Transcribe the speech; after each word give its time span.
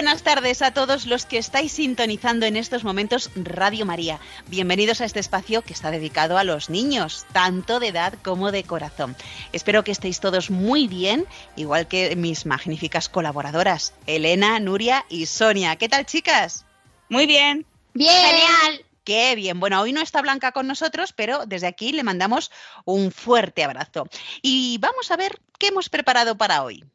Buenas 0.00 0.22
tardes 0.22 0.62
a 0.62 0.72
todos 0.72 1.04
los 1.04 1.26
que 1.26 1.36
estáis 1.36 1.72
sintonizando 1.72 2.46
en 2.46 2.56
estos 2.56 2.84
momentos 2.84 3.30
Radio 3.34 3.84
María. 3.84 4.18
Bienvenidos 4.46 5.02
a 5.02 5.04
este 5.04 5.20
espacio 5.20 5.60
que 5.60 5.74
está 5.74 5.90
dedicado 5.90 6.38
a 6.38 6.44
los 6.44 6.70
niños, 6.70 7.26
tanto 7.34 7.80
de 7.80 7.88
edad 7.88 8.14
como 8.22 8.50
de 8.50 8.64
corazón. 8.64 9.14
Espero 9.52 9.84
que 9.84 9.92
estéis 9.92 10.18
todos 10.18 10.48
muy 10.48 10.88
bien, 10.88 11.26
igual 11.54 11.86
que 11.86 12.16
mis 12.16 12.46
magníficas 12.46 13.10
colaboradoras, 13.10 13.92
Elena, 14.06 14.58
Nuria 14.58 15.04
y 15.10 15.26
Sonia. 15.26 15.76
¿Qué 15.76 15.90
tal, 15.90 16.06
chicas? 16.06 16.64
Muy 17.10 17.26
bien. 17.26 17.66
Bien. 17.92 18.24
Genial. 18.24 18.86
Qué 19.04 19.34
bien. 19.34 19.60
Bueno, 19.60 19.82
hoy 19.82 19.92
no 19.92 20.00
está 20.00 20.22
Blanca 20.22 20.52
con 20.52 20.66
nosotros, 20.66 21.12
pero 21.12 21.44
desde 21.44 21.66
aquí 21.66 21.92
le 21.92 22.04
mandamos 22.04 22.50
un 22.86 23.12
fuerte 23.12 23.64
abrazo. 23.64 24.08
Y 24.40 24.78
vamos 24.78 25.10
a 25.10 25.18
ver 25.18 25.42
qué 25.58 25.66
hemos 25.66 25.90
preparado 25.90 26.38
para 26.38 26.62
hoy. 26.62 26.86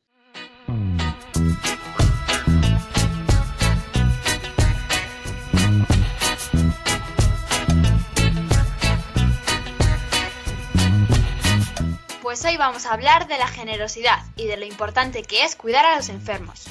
Pues 12.36 12.52
hoy 12.52 12.58
vamos 12.58 12.86
a 12.86 12.92
hablar 12.92 13.30
de 13.30 13.38
la 13.38 13.48
generosidad 13.48 14.20
y 14.36 14.46
de 14.46 14.58
lo 14.58 14.66
importante 14.66 15.24
que 15.24 15.46
es 15.46 15.56
cuidar 15.56 15.86
a 15.86 15.96
los 15.96 16.10
enfermos. 16.10 16.66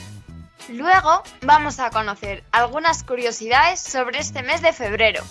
Luego 0.68 1.22
vamos 1.40 1.80
a 1.80 1.88
conocer 1.88 2.44
algunas 2.52 3.02
curiosidades 3.02 3.80
sobre 3.80 4.18
este 4.18 4.42
mes 4.42 4.60
de 4.60 4.74
febrero. 4.74 5.24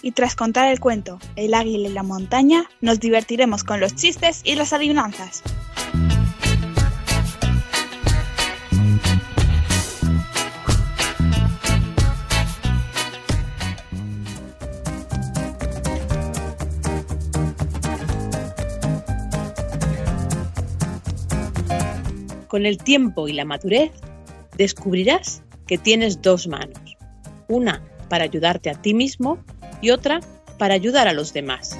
Y 0.00 0.12
tras 0.12 0.36
contar 0.36 0.68
el 0.68 0.78
cuento 0.78 1.18
El 1.34 1.54
águila 1.54 1.88
y 1.88 1.92
la 1.92 2.04
montaña, 2.04 2.70
nos 2.80 3.00
divertiremos 3.00 3.64
con 3.64 3.80
los 3.80 3.96
chistes 3.96 4.42
y 4.44 4.54
las 4.54 4.72
adivinanzas. 4.72 5.42
Con 22.54 22.66
el 22.66 22.78
tiempo 22.78 23.26
y 23.26 23.32
la 23.32 23.44
madurez, 23.44 23.90
descubrirás 24.56 25.42
que 25.66 25.76
tienes 25.76 26.22
dos 26.22 26.46
manos, 26.46 26.96
una 27.48 27.82
para 28.08 28.22
ayudarte 28.22 28.70
a 28.70 28.80
ti 28.80 28.94
mismo 28.94 29.44
y 29.82 29.90
otra 29.90 30.20
para 30.56 30.74
ayudar 30.74 31.08
a 31.08 31.12
los 31.12 31.32
demás. 31.32 31.76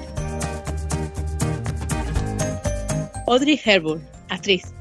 Audrey 3.25 3.57
Hepburn, 3.63 4.05
actriz. 4.27 4.74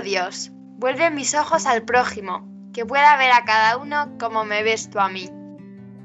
Dios, 0.00 0.50
vuelve 0.78 1.10
mis 1.10 1.34
ojos 1.34 1.66
al 1.66 1.82
prójimo, 1.84 2.46
que 2.72 2.86
pueda 2.86 3.16
ver 3.16 3.32
a 3.32 3.44
cada 3.44 3.76
uno 3.76 4.16
como 4.18 4.44
me 4.44 4.62
ves 4.62 4.90
tú 4.90 4.98
a 4.98 5.08
mí. 5.08 5.28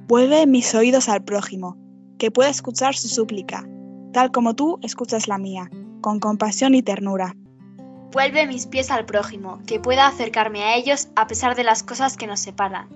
Vuelve 0.07 0.45
mis 0.45 0.73
oídos 0.75 1.09
al 1.09 1.23
prójimo, 1.23 1.78
que 2.17 2.31
pueda 2.31 2.50
escuchar 2.50 2.95
su 2.95 3.07
súplica, 3.07 3.67
tal 4.13 4.31
como 4.31 4.56
tú 4.56 4.79
escuchas 4.81 5.28
la 5.28 5.38
mía, 5.38 5.69
con 6.01 6.19
compasión 6.19 6.75
y 6.75 6.83
ternura. 6.83 7.35
Vuelve 8.11 8.47
mis 8.47 8.67
pies 8.67 8.91
al 8.91 9.06
prójimo, 9.06 9.59
que 9.66 9.79
pueda 9.79 10.07
acercarme 10.07 10.63
a 10.63 10.75
ellos 10.75 11.09
a 11.16 11.27
pesar 11.27 11.56
de 11.56 11.63
las 11.63 11.83
cosas 11.83 12.16
que 12.16 12.27
nos 12.27 12.39
separan. 12.39 12.88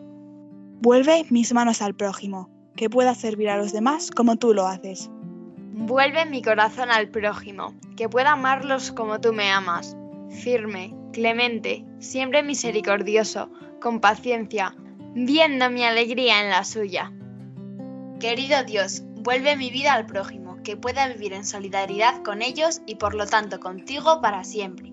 Vuelve 0.81 1.25
mis 1.29 1.51
manos 1.51 1.81
al 1.81 1.93
prójimo, 1.93 2.49
que 2.75 2.89
pueda 2.89 3.13
servir 3.15 3.49
a 3.49 3.57
los 3.57 3.73
demás 3.73 4.11
como 4.11 4.37
tú 4.37 4.53
lo 4.53 4.65
haces. 4.65 5.09
Vuelve 5.73 6.25
mi 6.25 6.41
corazón 6.41 6.91
al 6.91 7.09
prójimo, 7.09 7.73
que 7.97 8.07
pueda 8.07 8.31
amarlos 8.31 8.91
como 8.91 9.19
tú 9.19 9.33
me 9.33 9.51
amas. 9.51 9.97
Firme, 10.29 10.93
clemente, 11.13 11.85
siempre 11.99 12.43
misericordioso, 12.43 13.49
con 13.81 13.99
paciencia, 13.99 14.75
viendo 15.15 15.69
mi 15.69 15.83
alegría 15.83 16.41
en 16.41 16.49
la 16.49 16.63
suya. 16.63 17.11
Querido 18.19 18.63
Dios, 18.63 19.03
vuelve 19.15 19.55
mi 19.55 19.69
vida 19.69 19.93
al 19.93 20.05
prójimo, 20.05 20.57
que 20.63 20.77
pueda 20.77 21.07
vivir 21.07 21.33
en 21.33 21.45
solidaridad 21.45 22.21
con 22.23 22.41
ellos 22.41 22.81
y 22.85 22.95
por 22.95 23.15
lo 23.15 23.25
tanto 23.25 23.59
contigo 23.59 24.21
para 24.21 24.43
siempre. 24.43 24.91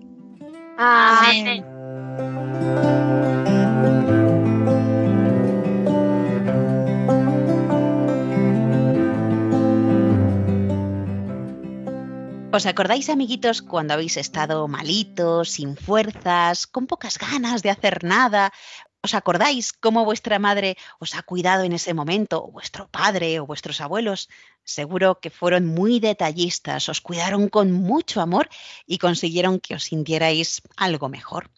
Amén. 0.77 1.65
¿Os 12.55 12.65
acordáis, 12.65 13.09
amiguitos, 13.09 13.61
cuando 13.61 13.93
habéis 13.93 14.15
estado 14.15 14.67
malitos, 14.69 15.51
sin 15.51 15.75
fuerzas, 15.75 16.65
con 16.65 16.87
pocas 16.87 17.17
ganas 17.19 17.61
de 17.61 17.69
hacer 17.69 18.05
nada? 18.05 18.53
¿Os 19.03 19.13
acordáis 19.13 19.73
cómo 19.73 20.05
vuestra 20.05 20.39
madre 20.39 20.77
os 20.97 21.13
ha 21.15 21.23
cuidado 21.23 21.63
en 21.63 21.73
ese 21.73 21.93
momento, 21.93 22.35
o 22.43 22.51
vuestro 22.51 22.87
padre 22.87 23.39
o 23.41 23.45
vuestros 23.45 23.81
abuelos? 23.81 24.29
Seguro 24.67 25.21
que 25.21 25.29
fueron 25.29 25.65
muy 25.65 26.01
detallistas, 26.01 26.89
os 26.89 26.99
cuidaron 26.99 27.47
con 27.47 27.71
mucho 27.71 28.19
amor 28.19 28.49
y 28.85 28.97
consiguieron 28.97 29.61
que 29.61 29.75
os 29.75 29.85
sintierais 29.85 30.61
algo 30.75 31.07
mejor. 31.07 31.49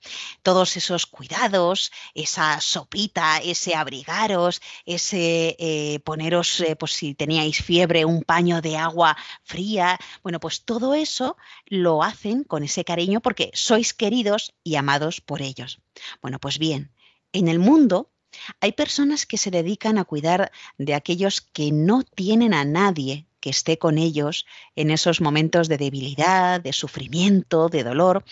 Todos 0.44 0.78
esos 0.78 1.08
cuidados, 1.08 1.92
esa 2.14 2.62
sopita, 2.62 3.40
ese 3.40 3.74
abrigaros, 3.74 4.62
ese 4.86 5.56
eh, 5.58 6.00
poneros, 6.02 6.60
eh, 6.60 6.76
pues 6.76 6.94
si 6.94 7.16
teníais 7.16 7.64
fiebre, 7.64 8.06
un 8.06 8.22
paño 8.22 8.62
de 8.62 8.78
agua 8.78 9.18
fría, 9.42 9.98
bueno, 10.22 10.40
pues 10.40 10.64
todo 10.64 10.94
eso 10.94 11.36
lo 11.66 12.04
hacen 12.04 12.44
con 12.44 12.62
ese 12.62 12.86
cariño 12.86 13.22
porque 13.22 13.50
sois 13.56 13.96
queridos 13.96 14.54
y 14.64 14.76
amados 14.76 15.20
por 15.20 15.42
ellos. 15.42 15.82
Bueno, 16.22 16.38
pues 16.38 16.60
bien, 16.60 16.94
en 17.34 17.48
el 17.48 17.58
mundo 17.58 18.12
hay 18.60 18.72
personas 18.74 19.26
que 19.26 19.38
se 19.38 19.52
dedican 19.52 19.98
a 19.98 20.06
cuidar 20.06 20.52
de 20.78 20.94
aquellos 20.94 21.42
que 21.42 21.72
no 21.72 22.04
tienen 22.04 22.54
a 22.54 22.66
nadie 22.66 23.26
que 23.40 23.50
esté 23.50 23.78
con 23.78 23.98
ellos 23.98 24.46
en 24.76 24.92
esos 24.92 25.22
momentos 25.22 25.68
de 25.68 25.78
debilidad, 25.78 26.60
de 26.60 26.74
sufrimiento, 26.74 27.70
de 27.70 27.84
dolor. 27.84 28.24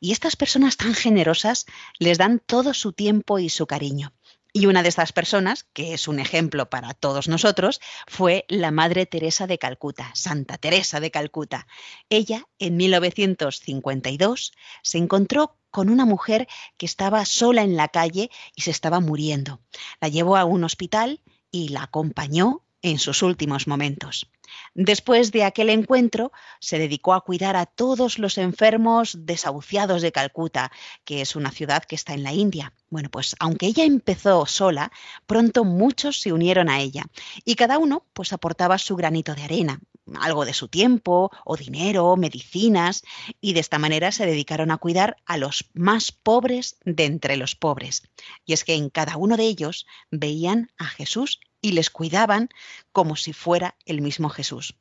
Y 0.00 0.12
estas 0.12 0.36
personas 0.36 0.76
tan 0.76 0.94
generosas 0.94 1.66
les 1.98 2.18
dan 2.18 2.40
todo 2.44 2.72
su 2.74 2.92
tiempo 2.92 3.38
y 3.38 3.50
su 3.50 3.66
cariño. 3.66 4.12
Y 4.56 4.66
una 4.66 4.84
de 4.84 4.88
estas 4.88 5.12
personas, 5.12 5.64
que 5.72 5.94
es 5.94 6.06
un 6.06 6.20
ejemplo 6.20 6.70
para 6.70 6.94
todos 6.94 7.26
nosotros, 7.26 7.80
fue 8.06 8.44
la 8.48 8.70
Madre 8.70 9.04
Teresa 9.04 9.48
de 9.48 9.58
Calcuta, 9.58 10.12
Santa 10.14 10.58
Teresa 10.58 11.00
de 11.00 11.10
Calcuta. 11.10 11.66
Ella, 12.08 12.46
en 12.60 12.76
1952, 12.76 14.52
se 14.80 14.98
encontró 14.98 15.58
con 15.72 15.88
una 15.88 16.04
mujer 16.04 16.46
que 16.76 16.86
estaba 16.86 17.24
sola 17.24 17.62
en 17.62 17.76
la 17.76 17.88
calle 17.88 18.30
y 18.54 18.62
se 18.62 18.70
estaba 18.70 19.00
muriendo. 19.00 19.60
La 20.00 20.06
llevó 20.06 20.36
a 20.36 20.44
un 20.44 20.62
hospital 20.62 21.20
y 21.50 21.70
la 21.70 21.82
acompañó 21.82 22.64
en 22.80 23.00
sus 23.00 23.22
últimos 23.22 23.66
momentos. 23.66 24.30
Después 24.74 25.32
de 25.32 25.44
aquel 25.44 25.70
encuentro, 25.70 26.32
se 26.60 26.78
dedicó 26.78 27.14
a 27.14 27.20
cuidar 27.20 27.56
a 27.56 27.66
todos 27.66 28.18
los 28.18 28.38
enfermos 28.38 29.16
desahuciados 29.20 30.02
de 30.02 30.12
Calcuta, 30.12 30.72
que 31.04 31.20
es 31.20 31.36
una 31.36 31.50
ciudad 31.50 31.84
que 31.84 31.94
está 31.94 32.14
en 32.14 32.22
la 32.22 32.32
India. 32.32 32.72
Bueno, 32.90 33.10
pues 33.10 33.36
aunque 33.38 33.66
ella 33.66 33.84
empezó 33.84 34.46
sola, 34.46 34.92
pronto 35.26 35.64
muchos 35.64 36.20
se 36.20 36.32
unieron 36.32 36.68
a 36.68 36.80
ella 36.80 37.04
y 37.44 37.54
cada 37.56 37.78
uno 37.78 38.06
pues 38.12 38.32
aportaba 38.32 38.78
su 38.78 38.96
granito 38.96 39.34
de 39.34 39.42
arena, 39.42 39.80
algo 40.20 40.44
de 40.44 40.54
su 40.54 40.68
tiempo 40.68 41.30
o 41.44 41.56
dinero, 41.56 42.16
medicinas, 42.16 43.02
y 43.40 43.52
de 43.52 43.60
esta 43.60 43.78
manera 43.78 44.12
se 44.12 44.26
dedicaron 44.26 44.70
a 44.70 44.78
cuidar 44.78 45.16
a 45.26 45.36
los 45.38 45.70
más 45.72 46.12
pobres 46.12 46.76
de 46.84 47.04
entre 47.04 47.36
los 47.36 47.54
pobres. 47.54 48.02
Y 48.44 48.52
es 48.52 48.64
que 48.64 48.74
en 48.74 48.90
cada 48.90 49.16
uno 49.16 49.36
de 49.36 49.44
ellos 49.44 49.86
veían 50.10 50.70
a 50.78 50.84
Jesús 50.84 51.40
y 51.64 51.72
les 51.72 51.88
cuidaban 51.88 52.50
como 52.92 53.16
si 53.16 53.32
fuera 53.32 53.74
el 53.86 54.02
mismo 54.02 54.28
Jesús. 54.28 54.74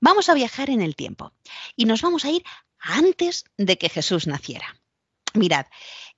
Vamos 0.00 0.30
a 0.30 0.34
viajar 0.34 0.70
en 0.70 0.80
el 0.80 0.96
tiempo 0.96 1.34
y 1.76 1.84
nos 1.84 2.00
vamos 2.00 2.24
a 2.24 2.30
ir 2.30 2.42
antes 2.78 3.44
de 3.58 3.76
que 3.76 3.90
Jesús 3.90 4.26
naciera. 4.26 4.80
Mirad, 5.34 5.66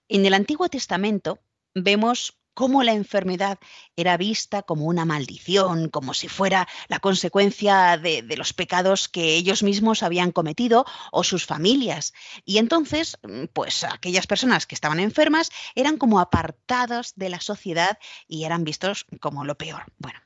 En 0.08 0.24
el 0.24 0.34
Antiguo 0.34 0.68
Testamento 0.68 1.40
vemos 1.74 2.38
cómo 2.54 2.82
la 2.82 2.92
enfermedad 2.92 3.58
era 3.96 4.16
vista 4.16 4.62
como 4.62 4.86
una 4.86 5.04
maldición, 5.04 5.88
como 5.88 6.14
si 6.14 6.28
fuera 6.28 6.66
la 6.88 7.00
consecuencia 7.00 7.98
de, 7.98 8.24
los 8.36 8.52
pecados 8.52 9.08
que 9.08 9.34
ellos 9.34 9.62
mismos 9.62 10.02
habían 10.02 10.32
cometido 10.32 10.86
o 11.12 11.24
sus 11.24 11.46
familias. 11.46 12.14
Y 12.44 12.58
entonces, 12.58 13.18
mm, 13.22 13.46
pues 13.52 13.84
aquellas 13.84 14.26
personas 14.26 14.66
que 14.66 14.74
estaban 14.74 15.00
enfermas 15.00 15.50
eran 15.74 15.98
como 15.98 16.20
apartadas 16.20 17.12
de 17.16 17.28
la 17.28 17.40
sociedad 17.40 17.98
y 18.26 18.44
eran 18.44 18.64
vistos 18.64 19.06
como 19.20 19.44
lo 19.44 19.56
peor. 19.56 19.84
Bueno, 19.98 20.20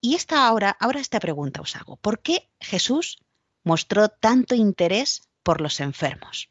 y 0.00 0.14
esta 0.14 0.46
ahora, 0.46 0.76
ahora 0.80 1.00
esta 1.00 1.20
pregunta 1.20 1.60
os 1.60 1.76
hago. 1.76 1.96
¿Por 1.96 2.20
qué 2.20 2.50
Jesús 2.60 3.18
mostró 3.64 4.08
tanto 4.08 4.54
interés 4.54 5.28
por 5.42 5.60
los 5.60 5.80
enfermos? 5.80 6.50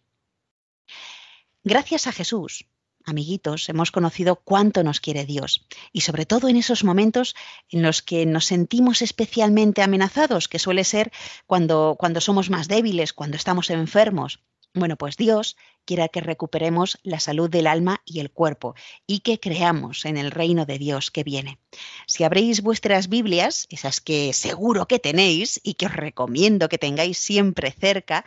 Gracias 1.63 2.07
a 2.07 2.11
Jesús, 2.11 2.65
amiguitos, 3.07 3.69
hemos 3.69 3.91
conocido 3.91 4.35
cuánto 4.35 4.83
nos 4.83 4.99
quiere 4.99 5.25
Dios 5.25 5.65
y 5.91 6.01
sobre 6.01 6.25
todo 6.25 6.49
en 6.49 6.57
esos 6.57 6.83
momentos 6.83 7.35
en 7.69 7.81
los 7.81 8.01
que 8.01 8.25
nos 8.25 8.45
sentimos 8.45 9.01
especialmente 9.01 9.81
amenazados, 9.81 10.47
que 10.47 10.59
suele 10.59 10.83
ser 10.83 11.11
cuando, 11.45 11.95
cuando 11.97 12.21
somos 12.21 12.49
más 12.49 12.67
débiles, 12.67 13.13
cuando 13.13 13.37
estamos 13.37 13.69
enfermos. 13.69 14.43
Bueno, 14.73 14.97
pues 14.97 15.17
Dios 15.17 15.55
quiere 15.85 16.09
que 16.09 16.19
recuperemos 16.19 16.99
la 17.01 17.19
salud 17.19 17.49
del 17.49 17.65
alma 17.65 18.01
y 18.05 18.19
el 18.19 18.29
cuerpo 18.29 18.75
y 19.07 19.19
que 19.19 19.39
creamos 19.39 20.05
en 20.05 20.17
el 20.17 20.29
reino 20.29 20.65
de 20.65 20.77
Dios 20.77 21.09
que 21.09 21.23
viene. 21.23 21.59
Si 22.05 22.23
abréis 22.25 22.61
vuestras 22.61 23.07
Biblias, 23.07 23.65
esas 23.69 24.01
que 24.01 24.33
seguro 24.33 24.87
que 24.87 24.99
tenéis 24.99 25.59
y 25.63 25.75
que 25.75 25.87
os 25.87 25.93
recomiendo 25.93 26.69
que 26.69 26.77
tengáis 26.77 27.17
siempre 27.17 27.71
cerca, 27.71 28.25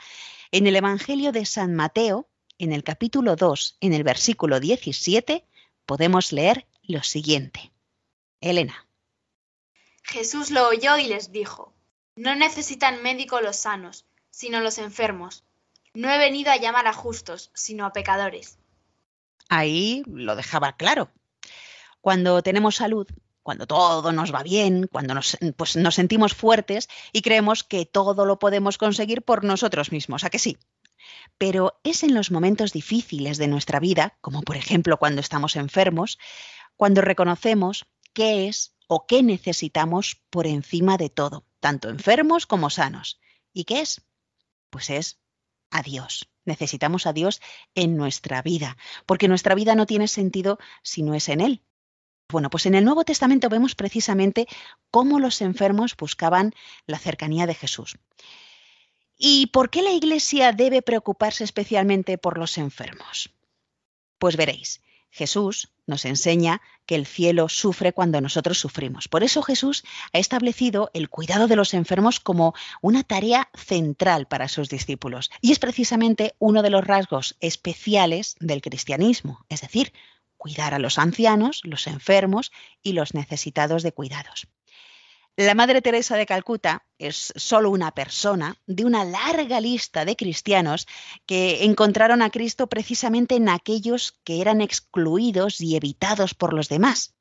en 0.51 0.67
el 0.67 0.75
Evangelio 0.75 1.31
de 1.31 1.47
San 1.47 1.75
Mateo, 1.75 2.30
en 2.61 2.73
el 2.75 2.85
capítulo 2.85 3.37
2, 3.37 3.79
en 3.81 3.95
el 3.95 4.05
versículo 4.05 4.61
17, 4.61 5.47
podemos 5.87 6.31
leer 6.31 6.67
lo 6.83 7.03
siguiente. 7.03 7.73
Elena. 8.43 8.87
Jesús 10.03 10.51
lo 10.51 10.69
oyó 10.69 10.99
y 10.99 11.07
les 11.07 11.33
dijo, 11.33 11.73
no 12.17 12.35
necesitan 12.35 13.03
médico 13.03 13.41
los 13.41 13.57
sanos, 13.57 14.05
sino 14.31 14.61
los 14.61 14.77
enfermos. 14.77 15.45
No 15.95 16.11
he 16.11 16.19
venido 16.19 16.53
a 16.53 16.59
llamar 16.59 16.87
a 16.87 16.93
justos, 16.93 17.51
sino 17.55 17.87
a 17.87 17.95
pecadores. 17.95 18.59
Ahí 19.49 20.03
lo 20.07 20.37
dejaba 20.37 20.77
claro. 20.77 21.11
Cuando 22.03 22.43
tenemos 22.43 22.77
salud, 22.77 23.07
cuando 23.43 23.67
todo 23.67 24.13
nos 24.13 24.35
va 24.35 24.43
bien, 24.43 24.87
cuando 24.87 25.15
nos, 25.15 25.39
pues 25.57 25.77
nos 25.77 25.95
sentimos 25.95 26.35
fuertes 26.35 26.91
y 27.13 27.23
creemos 27.23 27.65
que 27.65 27.87
todo 27.87 28.27
lo 28.27 28.39
podemos 28.39 28.77
conseguir 28.77 29.23
por 29.23 29.45
nosotros 29.45 29.93
mismos, 29.93 30.25
¿a 30.25 30.31
que 30.31 30.39
sí? 30.39 30.59
Pero 31.39 31.81
es 31.85 32.03
en 32.03 32.15
los 32.15 32.31
momentos 32.31 32.73
difíciles 32.73 33.39
de 33.39 33.49
nuestra 33.49 33.81
vida, 33.81 34.17
como 34.21 34.43
por 34.43 34.57
ejemplo 34.57 34.99
cuando 34.99 35.21
estamos 35.21 35.57
enfermos, 35.57 36.19
cuando 36.77 37.01
reconocemos 37.01 37.87
qué 38.13 38.49
es 38.49 38.75
o 38.87 39.07
qué 39.07 39.23
necesitamos 39.23 40.23
por 40.31 40.47
encima 40.47 40.97
de 40.97 41.11
todo, 41.11 41.47
tanto 41.61 41.89
enfermos 41.89 42.47
como 42.47 42.71
sanos. 42.71 43.21
¿Y 43.53 43.65
qué 43.65 43.81
es? 43.81 44.03
Pues 44.71 44.91
es 44.91 45.21
a 45.71 45.83
Dios. 45.83 46.29
Necesitamos 46.45 47.07
a 47.07 47.13
Dios 47.13 47.41
en 47.75 47.97
nuestra 47.97 48.43
vida, 48.43 48.77
porque 49.07 49.29
nuestra 49.29 49.55
vida 49.55 49.75
no 49.75 49.87
tiene 49.87 50.09
sentido 50.09 50.59
si 50.83 51.03
no 51.03 51.15
es 51.15 51.29
en 51.29 51.41
Él. 51.41 51.63
Bueno, 52.31 52.49
pues 52.49 52.67
en 52.67 52.75
el 52.75 52.85
Nuevo 52.85 53.05
Testamento 53.05 53.49
vemos 53.49 53.75
precisamente 53.75 54.47
cómo 54.91 55.19
los 55.19 55.41
enfermos 55.43 55.97
buscaban 55.97 56.55
la 56.87 56.99
cercanía 56.99 57.47
de 57.47 57.55
Jesús. 57.55 57.99
¿Y 59.23 59.49
por 59.49 59.69
qué 59.69 59.83
la 59.83 59.93
Iglesia 59.93 60.53
debe 60.53 60.81
preocuparse 60.81 61.45
especialmente 61.45 62.17
por 62.17 62.39
los 62.39 62.57
enfermos? 62.57 63.31
Pues 64.19 64.39
veréis, 64.39 64.81
Jesús 65.11 65.75
nos 65.87 66.07
enseña 66.07 66.63
que 66.87 66.95
el 66.95 67.05
cielo 67.05 67.51
sufre 67.51 67.93
cuando 67.93 68.23
nosotros 68.23 68.57
sufrimos. 68.57 69.09
Por 69.09 69.23
eso 69.23 69.43
Jesús 69.43 69.85
ha 70.15 70.19
establecido 70.19 70.91
el 70.95 71.11
cuidado 71.11 71.49
de 71.49 71.57
los 71.57 71.75
enfermos 71.75 72.19
como 72.19 72.55
una 72.81 73.03
tarea 73.03 73.51
central 73.53 74.27
para 74.27 74.49
sus 74.49 74.71
discípulos. 74.71 75.31
Y 75.43 75.53
es 75.53 75.59
precisamente 75.59 76.35
uno 76.39 76.63
de 76.63 76.71
los 76.71 76.87
rasgos 76.87 77.37
especiales 77.41 78.37
del 78.41 78.63
cristianismo, 78.63 79.45
es 79.51 79.61
decir, 79.61 79.93
cuidar 80.39 80.73
a 80.73 80.79
los 80.79 80.99
ancianos, 80.99 81.61
los 81.65 81.87
enfermos 81.89 82.53
y 82.83 82.95
los 82.95 83.13
necesitados 83.13 83.83
de 83.83 83.93
cuidados. 83.93 84.49
La 85.41 85.55
Madre 85.55 85.81
Teresa 85.81 86.19
de 86.19 86.27
Calcuta 86.27 86.85
es 86.99 87.33
solo 87.35 87.71
una 87.71 87.93
persona 87.93 88.59
de 88.67 88.85
una 88.85 89.07
larga 89.07 89.59
lista 89.59 90.05
de 90.05 90.15
cristianos 90.15 90.87
que 91.25 91.65
encontraron 91.65 92.21
a 92.21 92.29
Cristo 92.29 92.67
precisamente 92.67 93.37
en 93.37 93.49
aquellos 93.49 94.21
que 94.23 94.43
eran 94.43 94.61
excluidos 94.61 95.63
y 95.63 95.77
evitados 95.77 96.35
por 96.35 96.53
los 96.53 96.69
demás. 96.69 97.15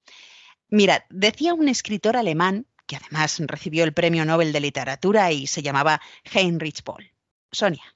Mira, 0.68 1.06
decía 1.10 1.54
un 1.54 1.69
escritor 1.69 2.18
alemán, 2.18 2.66
que 2.88 2.98
además 2.98 3.39
recibió 3.39 3.86
el 3.86 3.94
Premio 3.94 4.25
Nobel 4.25 4.51
de 4.51 4.60
Literatura 4.60 5.31
y 5.31 5.48
se 5.48 5.62
llamaba 5.62 6.01
Heinrich 6.25 6.83
Boll. 6.83 7.13
Sonia. 7.54 7.95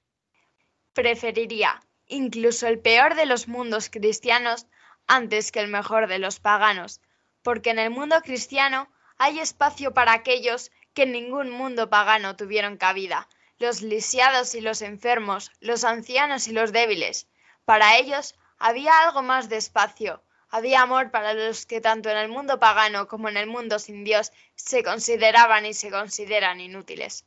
Preferiría 0.93 1.83
incluso 2.07 2.67
el 2.67 2.79
peor 2.79 3.15
de 3.15 3.25
los 3.25 3.49
mundos 3.49 3.89
cristianos 3.89 4.67
antes 5.05 5.51
que 5.51 5.59
el 5.59 5.67
mejor 5.67 6.07
de 6.07 6.19
los 6.19 6.39
paganos, 6.39 7.01
porque 7.41 7.71
en 7.71 7.79
el 7.79 7.89
mundo 7.89 8.21
cristiano 8.21 8.87
hay 9.23 9.39
espacio 9.39 9.93
para 9.93 10.11
aquellos 10.11 10.69
que 10.93 11.03
en 11.03 11.13
ningún 11.13 11.49
mundo 11.49 11.89
pagano 11.89 12.35
tuvieron 12.35 12.75
cabida, 12.75 13.29
los 13.57 13.81
lisiados 13.81 14.53
y 14.53 14.59
los 14.59 14.81
enfermos, 14.81 15.49
los 15.61 15.85
ancianos 15.85 16.49
y 16.49 16.51
los 16.51 16.73
débiles. 16.73 17.27
Para 17.63 17.97
ellos 17.97 18.35
había 18.57 18.91
algo 18.99 19.21
más 19.21 19.47
de 19.47 19.55
espacio, 19.55 20.21
había 20.49 20.81
amor 20.81 21.09
para 21.09 21.33
los 21.33 21.65
que 21.65 21.79
tanto 21.79 22.09
en 22.09 22.17
el 22.17 22.27
mundo 22.27 22.59
pagano 22.59 23.07
como 23.07 23.29
en 23.29 23.37
el 23.37 23.47
mundo 23.47 23.79
sin 23.79 24.03
Dios 24.03 24.33
se 24.55 24.83
consideraban 24.83 25.65
y 25.65 25.73
se 25.73 25.89
consideran 25.89 26.59
inútiles. 26.59 27.23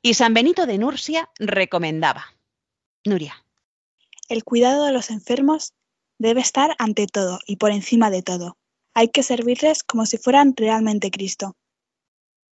Y 0.00 0.14
San 0.14 0.32
Benito 0.32 0.64
de 0.64 0.78
Nursia 0.78 1.28
recomendaba. 1.38 2.24
Nuria. 3.04 3.44
El 4.30 4.42
cuidado 4.42 4.86
de 4.86 4.92
los 4.92 5.10
enfermos 5.10 5.74
debe 6.18 6.40
estar 6.40 6.74
ante 6.78 7.06
todo 7.06 7.40
y 7.46 7.56
por 7.56 7.72
encima 7.72 8.08
de 8.08 8.22
todo. 8.22 8.56
Hay 8.98 9.08
que 9.08 9.22
servirles 9.22 9.84
como 9.84 10.06
si 10.06 10.16
fueran 10.16 10.54
realmente 10.56 11.10
Cristo. 11.10 11.54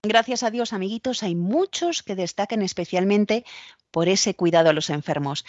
Gracias 0.05 0.43
a 0.43 0.51
Dios, 0.51 0.73
amiguitos, 0.73 1.23
hay 1.23 1.37
muchos 1.37 2.03
que 2.03 2.17
destacan 2.17 2.63
especialmente 2.63 3.45
por 3.93 4.09
ese 4.09 4.35
cuidado 4.35 4.69
a 4.69 4.73
los 4.73 4.91
enfermos, 4.91 5.45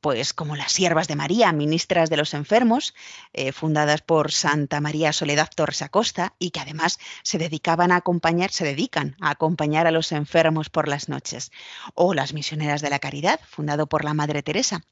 pues 0.00 0.32
como 0.32 0.54
las 0.54 0.70
siervas 0.70 1.08
de 1.08 1.16
María, 1.16 1.50
ministras 1.50 2.10
de 2.10 2.16
los 2.16 2.32
enfermos, 2.32 2.94
eh, 3.32 3.50
fundadas 3.50 4.02
por 4.02 4.30
Santa 4.30 4.80
María 4.80 5.12
Soledad 5.12 5.50
Torres 5.52 5.82
Acosta 5.82 6.36
y 6.38 6.52
que 6.52 6.60
además 6.60 7.00
se 7.24 7.38
dedicaban 7.38 7.90
a 7.90 7.96
acompañar, 7.96 8.52
se 8.52 8.64
dedican 8.64 9.16
a 9.20 9.30
acompañar 9.30 9.88
a 9.88 9.90
los 9.90 10.12
enfermos 10.12 10.70
por 10.70 10.86
las 10.86 11.08
noches, 11.08 11.50
o 11.94 12.14
las 12.14 12.34
misioneras 12.34 12.82
de 12.82 12.90
la 12.90 13.00
caridad, 13.00 13.40
fundado 13.48 13.88
por 13.88 14.04
la 14.04 14.14
Madre 14.14 14.44
Teresa, 14.44 14.82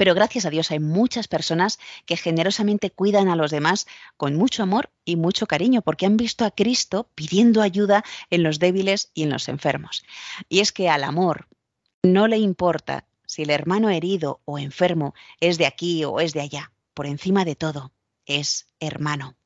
pero 0.00 0.14
gracias 0.14 0.46
a 0.46 0.50
Dios 0.50 0.70
hay 0.70 0.78
muchas 0.78 1.28
personas 1.28 1.78
que 2.06 2.16
generosamente 2.16 2.90
cuidan 2.90 3.28
a 3.28 3.36
los 3.36 3.50
demás 3.50 3.86
con 4.16 4.34
mucho 4.34 4.62
amor 4.62 4.88
y 5.04 5.16
mucho 5.16 5.46
cariño, 5.46 5.82
porque 5.82 6.06
han 6.06 6.16
visto 6.16 6.46
a 6.46 6.50
Cristo 6.50 7.10
pidiendo 7.14 7.60
ayuda 7.60 8.02
en 8.30 8.42
los 8.42 8.58
débiles 8.58 9.10
y 9.12 9.24
en 9.24 9.28
los 9.28 9.46
enfermos. 9.50 10.02
Y 10.48 10.60
es 10.60 10.72
que 10.72 10.88
al 10.88 11.04
amor 11.04 11.48
no 12.02 12.28
le 12.28 12.38
importa 12.38 13.04
si 13.26 13.42
el 13.42 13.50
hermano 13.50 13.90
herido 13.90 14.40
o 14.46 14.58
enfermo 14.58 15.12
es 15.38 15.58
de 15.58 15.66
aquí 15.66 16.02
o 16.06 16.18
es 16.20 16.32
de 16.32 16.40
allá. 16.40 16.72
Por 16.94 17.06
encima 17.06 17.44
de 17.44 17.56
todo, 17.56 17.92
es 18.24 18.68
hermano. 18.80 19.36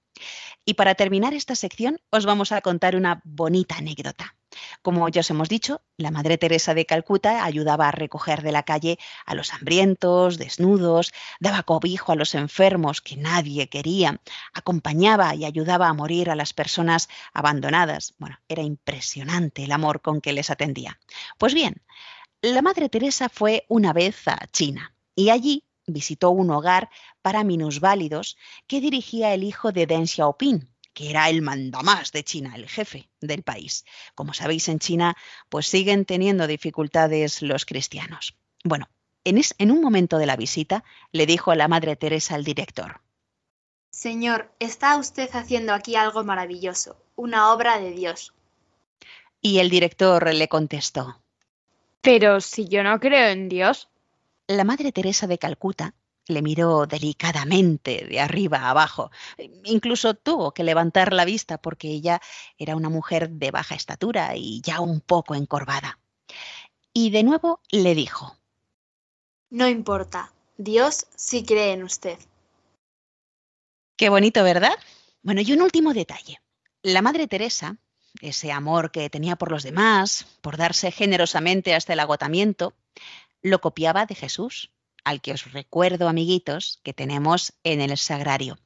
Y 0.64 0.74
para 0.74 0.94
terminar 0.94 1.34
esta 1.34 1.56
sección, 1.56 1.98
os 2.10 2.26
vamos 2.26 2.52
a 2.52 2.60
contar 2.60 2.94
una 2.94 3.20
bonita 3.24 3.78
anécdota. 3.78 4.36
Como 4.82 5.08
ya 5.08 5.20
os 5.20 5.30
hemos 5.30 5.48
dicho, 5.48 5.82
la 5.96 6.10
Madre 6.10 6.38
Teresa 6.38 6.74
de 6.74 6.86
Calcuta 6.86 7.44
ayudaba 7.44 7.88
a 7.88 7.92
recoger 7.92 8.42
de 8.42 8.52
la 8.52 8.62
calle 8.62 8.98
a 9.26 9.34
los 9.34 9.52
hambrientos, 9.52 10.38
desnudos, 10.38 11.12
daba 11.40 11.62
cobijo 11.62 12.12
a 12.12 12.16
los 12.16 12.34
enfermos 12.34 13.00
que 13.00 13.16
nadie 13.16 13.68
quería, 13.68 14.20
acompañaba 14.52 15.34
y 15.34 15.44
ayudaba 15.44 15.88
a 15.88 15.94
morir 15.94 16.30
a 16.30 16.36
las 16.36 16.52
personas 16.52 17.08
abandonadas. 17.32 18.14
Bueno, 18.18 18.38
era 18.48 18.62
impresionante 18.62 19.64
el 19.64 19.72
amor 19.72 20.00
con 20.00 20.20
que 20.20 20.32
les 20.32 20.50
atendía. 20.50 20.98
Pues 21.38 21.54
bien, 21.54 21.82
la 22.42 22.62
Madre 22.62 22.88
Teresa 22.88 23.28
fue 23.28 23.64
una 23.68 23.92
vez 23.92 24.28
a 24.28 24.46
China 24.52 24.94
y 25.14 25.30
allí 25.30 25.64
visitó 25.86 26.30
un 26.30 26.50
hogar 26.50 26.90
para 27.22 27.44
minusválidos 27.44 28.36
que 28.66 28.80
dirigía 28.80 29.34
el 29.34 29.44
hijo 29.44 29.72
de 29.72 29.86
Deng 29.86 30.06
Xiaoping, 30.06 30.73
que 30.94 31.10
era 31.10 31.28
el 31.28 31.42
mandamás 31.42 32.12
de 32.12 32.24
China, 32.24 32.54
el 32.56 32.68
jefe 32.68 33.10
del 33.20 33.42
país. 33.42 33.84
Como 34.14 34.32
sabéis, 34.32 34.68
en 34.68 34.78
China 34.78 35.16
pues 35.50 35.66
siguen 35.66 36.04
teniendo 36.04 36.46
dificultades 36.46 37.42
los 37.42 37.66
cristianos. 37.66 38.36
Bueno, 38.62 38.88
en, 39.24 39.36
es, 39.36 39.54
en 39.58 39.70
un 39.70 39.80
momento 39.80 40.16
de 40.18 40.26
la 40.26 40.36
visita 40.36 40.84
le 41.12 41.26
dijo 41.26 41.50
a 41.50 41.56
la 41.56 41.68
Madre 41.68 41.96
Teresa 41.96 42.36
al 42.36 42.44
director. 42.44 43.00
Señor, 43.90 44.52
está 44.58 44.96
usted 44.96 45.28
haciendo 45.34 45.72
aquí 45.74 45.96
algo 45.96 46.24
maravilloso, 46.24 46.96
una 47.16 47.52
obra 47.52 47.78
de 47.78 47.92
Dios. 47.92 48.32
Y 49.40 49.58
el 49.58 49.70
director 49.70 50.32
le 50.32 50.48
contestó. 50.48 51.20
Pero 52.00 52.40
si 52.40 52.66
yo 52.66 52.82
no 52.82 52.98
creo 53.00 53.28
en 53.28 53.48
Dios. 53.48 53.88
La 54.46 54.64
Madre 54.64 54.92
Teresa 54.92 55.26
de 55.26 55.38
Calcuta 55.38 55.94
le 56.26 56.42
miró 56.42 56.86
delicadamente 56.86 58.06
de 58.06 58.20
arriba 58.20 58.58
a 58.58 58.70
abajo. 58.70 59.10
Incluso 59.64 60.14
tuvo 60.14 60.52
que 60.52 60.64
levantar 60.64 61.12
la 61.12 61.24
vista 61.24 61.58
porque 61.58 61.88
ella 61.88 62.20
era 62.58 62.76
una 62.76 62.88
mujer 62.88 63.30
de 63.30 63.50
baja 63.50 63.74
estatura 63.74 64.36
y 64.36 64.60
ya 64.62 64.80
un 64.80 65.00
poco 65.00 65.34
encorvada. 65.34 65.98
Y 66.92 67.10
de 67.10 67.24
nuevo 67.24 67.60
le 67.70 67.94
dijo, 67.94 68.36
No 69.50 69.68
importa, 69.68 70.32
Dios 70.56 71.06
sí 71.16 71.44
cree 71.44 71.72
en 71.72 71.82
usted. 71.82 72.18
Qué 73.96 74.08
bonito, 74.08 74.42
¿verdad? 74.42 74.74
Bueno, 75.22 75.40
y 75.40 75.52
un 75.52 75.62
último 75.62 75.94
detalle. 75.94 76.40
La 76.82 77.00
Madre 77.00 77.26
Teresa, 77.26 77.76
ese 78.20 78.52
amor 78.52 78.90
que 78.90 79.08
tenía 79.10 79.36
por 79.36 79.50
los 79.50 79.62
demás, 79.62 80.26
por 80.40 80.56
darse 80.56 80.90
generosamente 80.90 81.74
hasta 81.74 81.92
el 81.92 82.00
agotamiento, 82.00 82.74
lo 83.42 83.60
copiaba 83.60 84.06
de 84.06 84.14
Jesús, 84.14 84.70
al 85.04 85.20
que 85.20 85.32
os 85.32 85.52
recuerdo, 85.52 86.08
amiguitos, 86.08 86.80
que 86.82 86.92
tenemos 86.92 87.52
en 87.62 87.80
el 87.80 87.96
sagrario. 87.96 88.58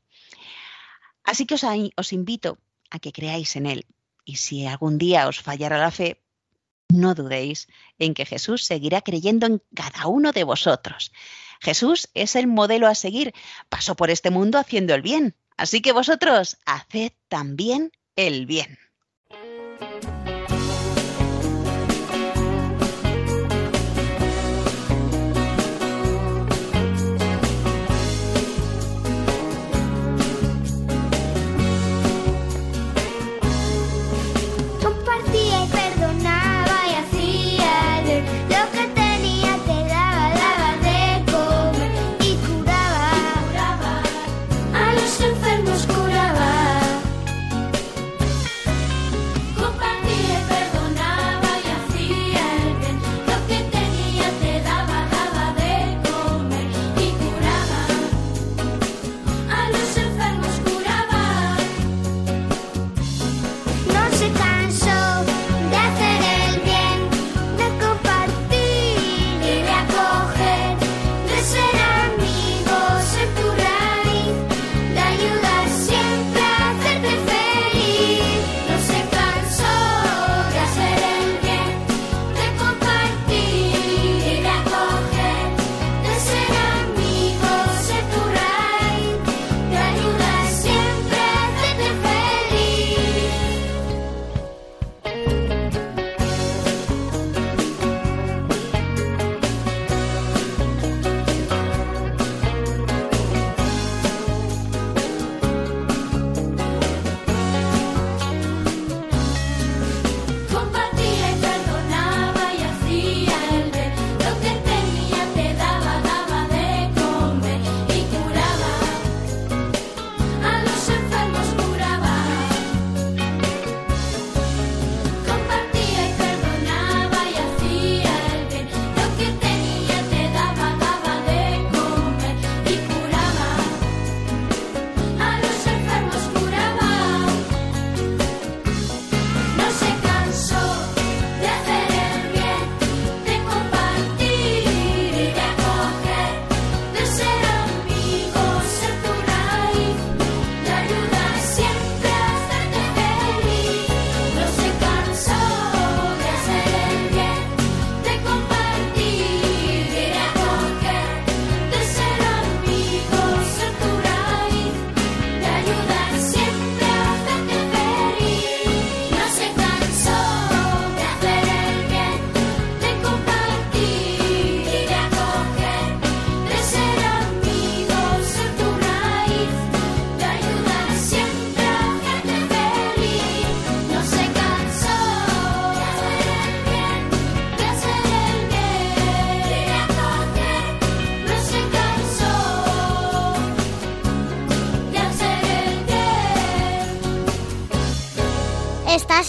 Así 1.24 1.44
que 1.44 1.54
os, 1.54 2.12
invito 2.12 2.58
a 2.90 2.98
que 2.98 3.12
creáis 3.12 3.56
en 3.56 3.66
Él. 3.66 3.86
Y 4.24 4.36
si 4.36 4.66
algún 4.66 4.96
día 4.98 5.28
os 5.28 5.40
fallara 5.40 5.78
la 5.78 5.90
fe, 5.90 6.22
no 6.88 7.14
dudéis 7.14 7.68
en 7.98 8.14
que 8.14 8.24
Jesús 8.24 8.64
seguirá 8.64 9.02
creyendo 9.02 9.46
en 9.46 9.62
cada 9.74 10.06
uno 10.06 10.32
de 10.32 10.44
vosotros. 10.44 11.12
Jesús 11.60 12.08
es 12.14 12.34
el 12.34 12.46
modelo 12.46 12.86
a 12.86 12.94
seguir. 12.94 13.34
Pasó 13.68 13.94
por 13.94 14.10
este 14.10 14.30
mundo 14.30 14.58
haciendo 14.58 14.94
el 14.94 15.02
bien. 15.02 15.34
Así 15.56 15.82
que 15.82 15.92
vosotros 15.92 16.56
haced 16.64 17.12
también 17.28 17.92
el 18.16 18.46
bien. 18.46 18.78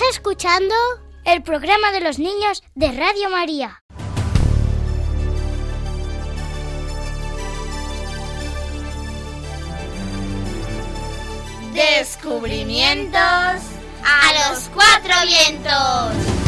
Escuchando 0.10 0.74
el 1.24 1.44
programa 1.44 1.92
de 1.92 2.02
los 2.02 2.18
niños 2.18 2.64
de 2.74 2.92
Radio 2.92 3.30
María. 3.30 3.84
Descubrimientos 11.74 13.20
a 13.22 14.50
los 14.52 14.70
cuatro 14.74 15.14
vientos. 15.28 16.39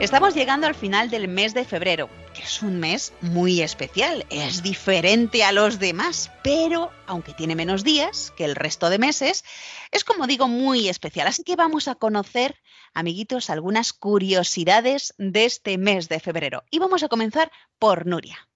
Estamos 0.00 0.34
llegando 0.34 0.66
al 0.66 0.74
final 0.74 1.10
del 1.10 1.28
mes 1.28 1.52
de 1.52 1.66
febrero, 1.66 2.08
que 2.32 2.40
es 2.40 2.62
un 2.62 2.80
mes 2.80 3.12
muy 3.20 3.60
especial, 3.60 4.24
es 4.30 4.62
diferente 4.62 5.44
a 5.44 5.52
los 5.52 5.78
demás, 5.78 6.30
pero 6.42 6.90
aunque 7.06 7.34
tiene 7.34 7.54
menos 7.54 7.84
días 7.84 8.32
que 8.34 8.46
el 8.46 8.56
resto 8.56 8.88
de 8.88 8.98
meses, 8.98 9.44
es 9.90 10.02
como 10.04 10.26
digo 10.26 10.48
muy 10.48 10.88
especial. 10.88 11.26
Así 11.26 11.44
que 11.44 11.54
vamos 11.54 11.86
a 11.86 11.96
conocer, 11.96 12.58
amiguitos, 12.94 13.50
algunas 13.50 13.92
curiosidades 13.92 15.12
de 15.18 15.44
este 15.44 15.76
mes 15.76 16.08
de 16.08 16.18
febrero. 16.18 16.64
Y 16.70 16.78
vamos 16.78 17.02
a 17.02 17.08
comenzar 17.08 17.52
por 17.78 18.06
Nuria. 18.06 18.48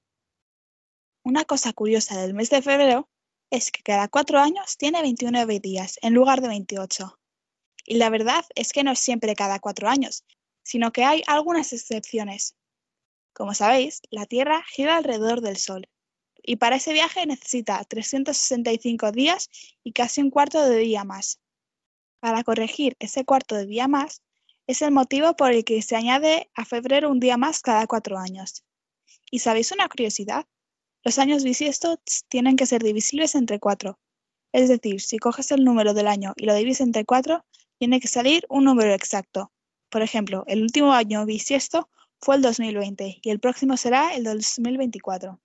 Una 1.25 1.45
cosa 1.45 1.75
curiosa 1.75 2.19
del 2.23 2.33
mes 2.33 2.49
de 2.49 2.63
febrero 2.63 3.11
es 3.51 3.71
que 3.71 3.83
cada 3.83 4.09
cuatro 4.09 4.41
años 4.41 4.79
tiene 4.79 5.03
29 5.03 5.61
días 5.61 5.99
en 6.01 6.15
lugar 6.15 6.41
de 6.41 6.49
28. 6.49 7.19
Y 7.85 7.97
la 7.97 8.09
verdad 8.09 8.47
es 8.55 8.73
que 8.73 8.83
no 8.83 8.93
es 8.93 8.99
siempre 8.99 9.37
cada 9.37 9.59
cuatro 9.59 9.91
años, 9.91 10.25
sino 10.65 10.91
que 10.91 11.05
hay 11.05 11.23
algunas 11.29 11.73
excepciones. 11.73 12.57
Como 13.33 13.55
sabéis, 13.55 14.01
la 14.11 14.27
Tierra 14.27 14.65
gira 14.67 14.97
alrededor 14.97 15.41
del 15.41 15.57
Sol 15.57 15.89
y 16.43 16.57
para 16.57 16.77
ese 16.77 16.93
viaje 16.93 17.27
necesita 17.27 17.83
365 17.85 19.13
días 19.13 19.49
y 19.83 19.93
casi 19.93 20.21
un 20.21 20.31
cuarto 20.31 20.69
de 20.69 20.79
día 20.79 21.05
más. 21.05 21.41
Para 22.21 22.43
corregir 22.43 22.97
ese 22.99 23.25
cuarto 23.25 23.55
de 23.55 23.67
día 23.67 23.89
más, 23.89 24.23
es 24.67 24.83
el 24.83 24.93
motivo 24.93 25.37
por 25.37 25.53
el 25.53 25.65
que 25.65 25.81
se 25.83 25.97
añade 25.97 26.51
a 26.55 26.65
febrero 26.65 27.11
un 27.11 27.21
día 27.21 27.37
más 27.37 27.61
cada 27.61 27.87
cuatro 27.87 28.19
años. 28.19 28.65
¿Y 29.31 29.41
sabéis 29.41 29.73
una 29.73 29.89
curiosidad? 29.89 30.47
Los 31.03 31.19
años 31.19 31.45
bisiestos 31.45 31.99
tienen 32.29 32.57
que 32.57 32.67
ser 32.67 32.83
divisibles 32.83 33.35
entre 33.35 33.59
cuatro. 33.61 33.99
Es 34.53 34.69
decir, 34.69 35.01
si 35.01 35.19
coges 35.19 35.51
el 35.51 35.65
número 35.65 35.93
del 35.93 36.09
año 36.09 36.33
y 36.37 36.47
lo 36.47 36.55
divides 36.55 36.81
entre 36.81 37.05
cuatro, 37.05 37.45
tiene 37.79 38.01
que 38.01 38.09
salir 38.09 38.47
un 38.49 38.65
número 38.65 38.95
exacto. 38.95 39.53
Por 39.95 40.03
ejemplo, 40.03 40.43
el 40.49 40.61
último 40.61 40.93
año 40.93 41.25
bisiesto 41.25 41.89
fue 42.21 42.35
el 42.35 42.43
2020 42.43 43.21
y 43.23 43.31
el 43.31 43.39
próximo 43.39 43.77
será 43.77 44.13
el 44.17 44.25
2024. 44.25 45.41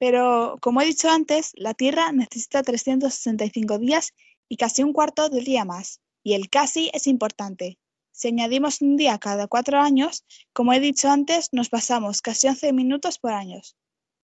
Pero, 0.00 0.56
como 0.60 0.82
he 0.82 0.84
dicho 0.84 1.08
antes, 1.08 1.52
la 1.54 1.74
Tierra 1.74 2.10
necesita 2.10 2.64
365 2.64 3.78
días 3.78 4.14
y 4.48 4.56
casi 4.56 4.82
un 4.82 4.92
cuarto 4.92 5.28
de 5.28 5.42
día 5.42 5.64
más. 5.64 6.00
Y 6.24 6.32
el 6.32 6.50
casi 6.50 6.90
es 6.92 7.06
importante. 7.06 7.78
Si 8.10 8.26
añadimos 8.26 8.82
un 8.82 8.96
día 8.96 9.16
cada 9.18 9.46
cuatro 9.46 9.78
años, 9.78 10.24
como 10.52 10.72
he 10.72 10.80
dicho 10.80 11.08
antes, 11.08 11.50
nos 11.52 11.68
pasamos 11.68 12.20
casi 12.20 12.48
11 12.48 12.72
minutos 12.72 13.20
por 13.20 13.30
año. 13.30 13.60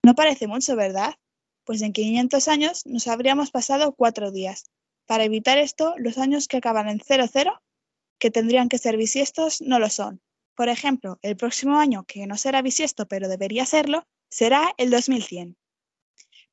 No 0.01 0.15
parece 0.15 0.47
mucho, 0.47 0.77
¿verdad? 0.77 1.15
Pues 1.65 1.81
en 1.81 1.91
500 1.91 2.47
años 2.47 2.85
nos 2.85 3.05
habríamos 3.09 3.51
pasado 3.51 3.91
cuatro 3.91 4.31
días. 4.31 4.63
Para 5.07 5.25
evitar 5.25 5.57
esto, 5.57 5.93
los 5.97 6.17
años 6.17 6.47
que 6.47 6.55
acaban 6.55 6.87
en 6.87 7.01
00, 7.01 7.59
que 8.21 8.29
tendrían 8.29 8.69
que 8.69 8.77
ser 8.77 8.97
bisiestos, 8.97 9.61
no 9.61 9.79
lo 9.79 9.89
son. 9.89 10.21
Por 10.55 10.69
ejemplo, 10.69 11.17
el 11.23 11.35
próximo 11.35 11.79
año, 11.79 12.03
que 12.05 12.27
no 12.27 12.37
será 12.37 12.61
bisiesto, 12.61 13.07
pero 13.07 13.27
debería 13.27 13.65
serlo, 13.65 14.07
será 14.29 14.75
el 14.77 14.91
2100. 14.91 15.57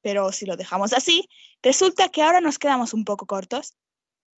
Pero 0.00 0.32
si 0.32 0.46
lo 0.46 0.56
dejamos 0.56 0.94
así, 0.94 1.28
resulta 1.62 2.08
que 2.08 2.22
ahora 2.22 2.40
nos 2.40 2.58
quedamos 2.58 2.94
un 2.94 3.04
poco 3.04 3.26
cortos. 3.26 3.76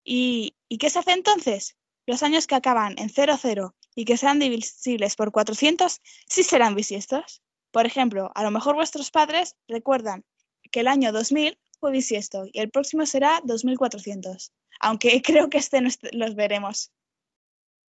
¿Y, 0.03 0.55
¿y 0.67 0.79
qué 0.79 0.89
se 0.89 0.97
hace 0.97 1.11
entonces? 1.11 1.77
Los 2.07 2.23
años 2.23 2.47
que 2.47 2.55
acaban 2.55 2.95
en 2.97 3.09
00 3.09 3.75
y 3.93 4.05
que 4.05 4.17
sean 4.17 4.39
divisibles 4.39 5.15
por 5.15 5.31
400 5.31 6.01
sí 6.27 6.41
serán 6.41 6.73
bisiestos. 6.73 7.43
Por 7.69 7.85
ejemplo, 7.85 8.31
a 8.33 8.41
lo 8.41 8.49
mejor 8.49 8.73
vuestros 8.73 9.11
padres 9.11 9.55
recuerdan 9.67 10.25
que 10.71 10.79
el 10.79 10.87
año 10.87 11.11
2000 11.11 11.59
fue 11.79 11.91
bisiesto 11.91 12.45
y 12.51 12.59
el 12.59 12.71
próximo 12.71 13.05
será 13.05 13.39
2400, 13.43 14.51
aunque 14.79 15.21
creo 15.21 15.51
que 15.51 15.59
este 15.59 15.79
no 15.81 15.89
los 16.13 16.33
veremos. 16.33 16.91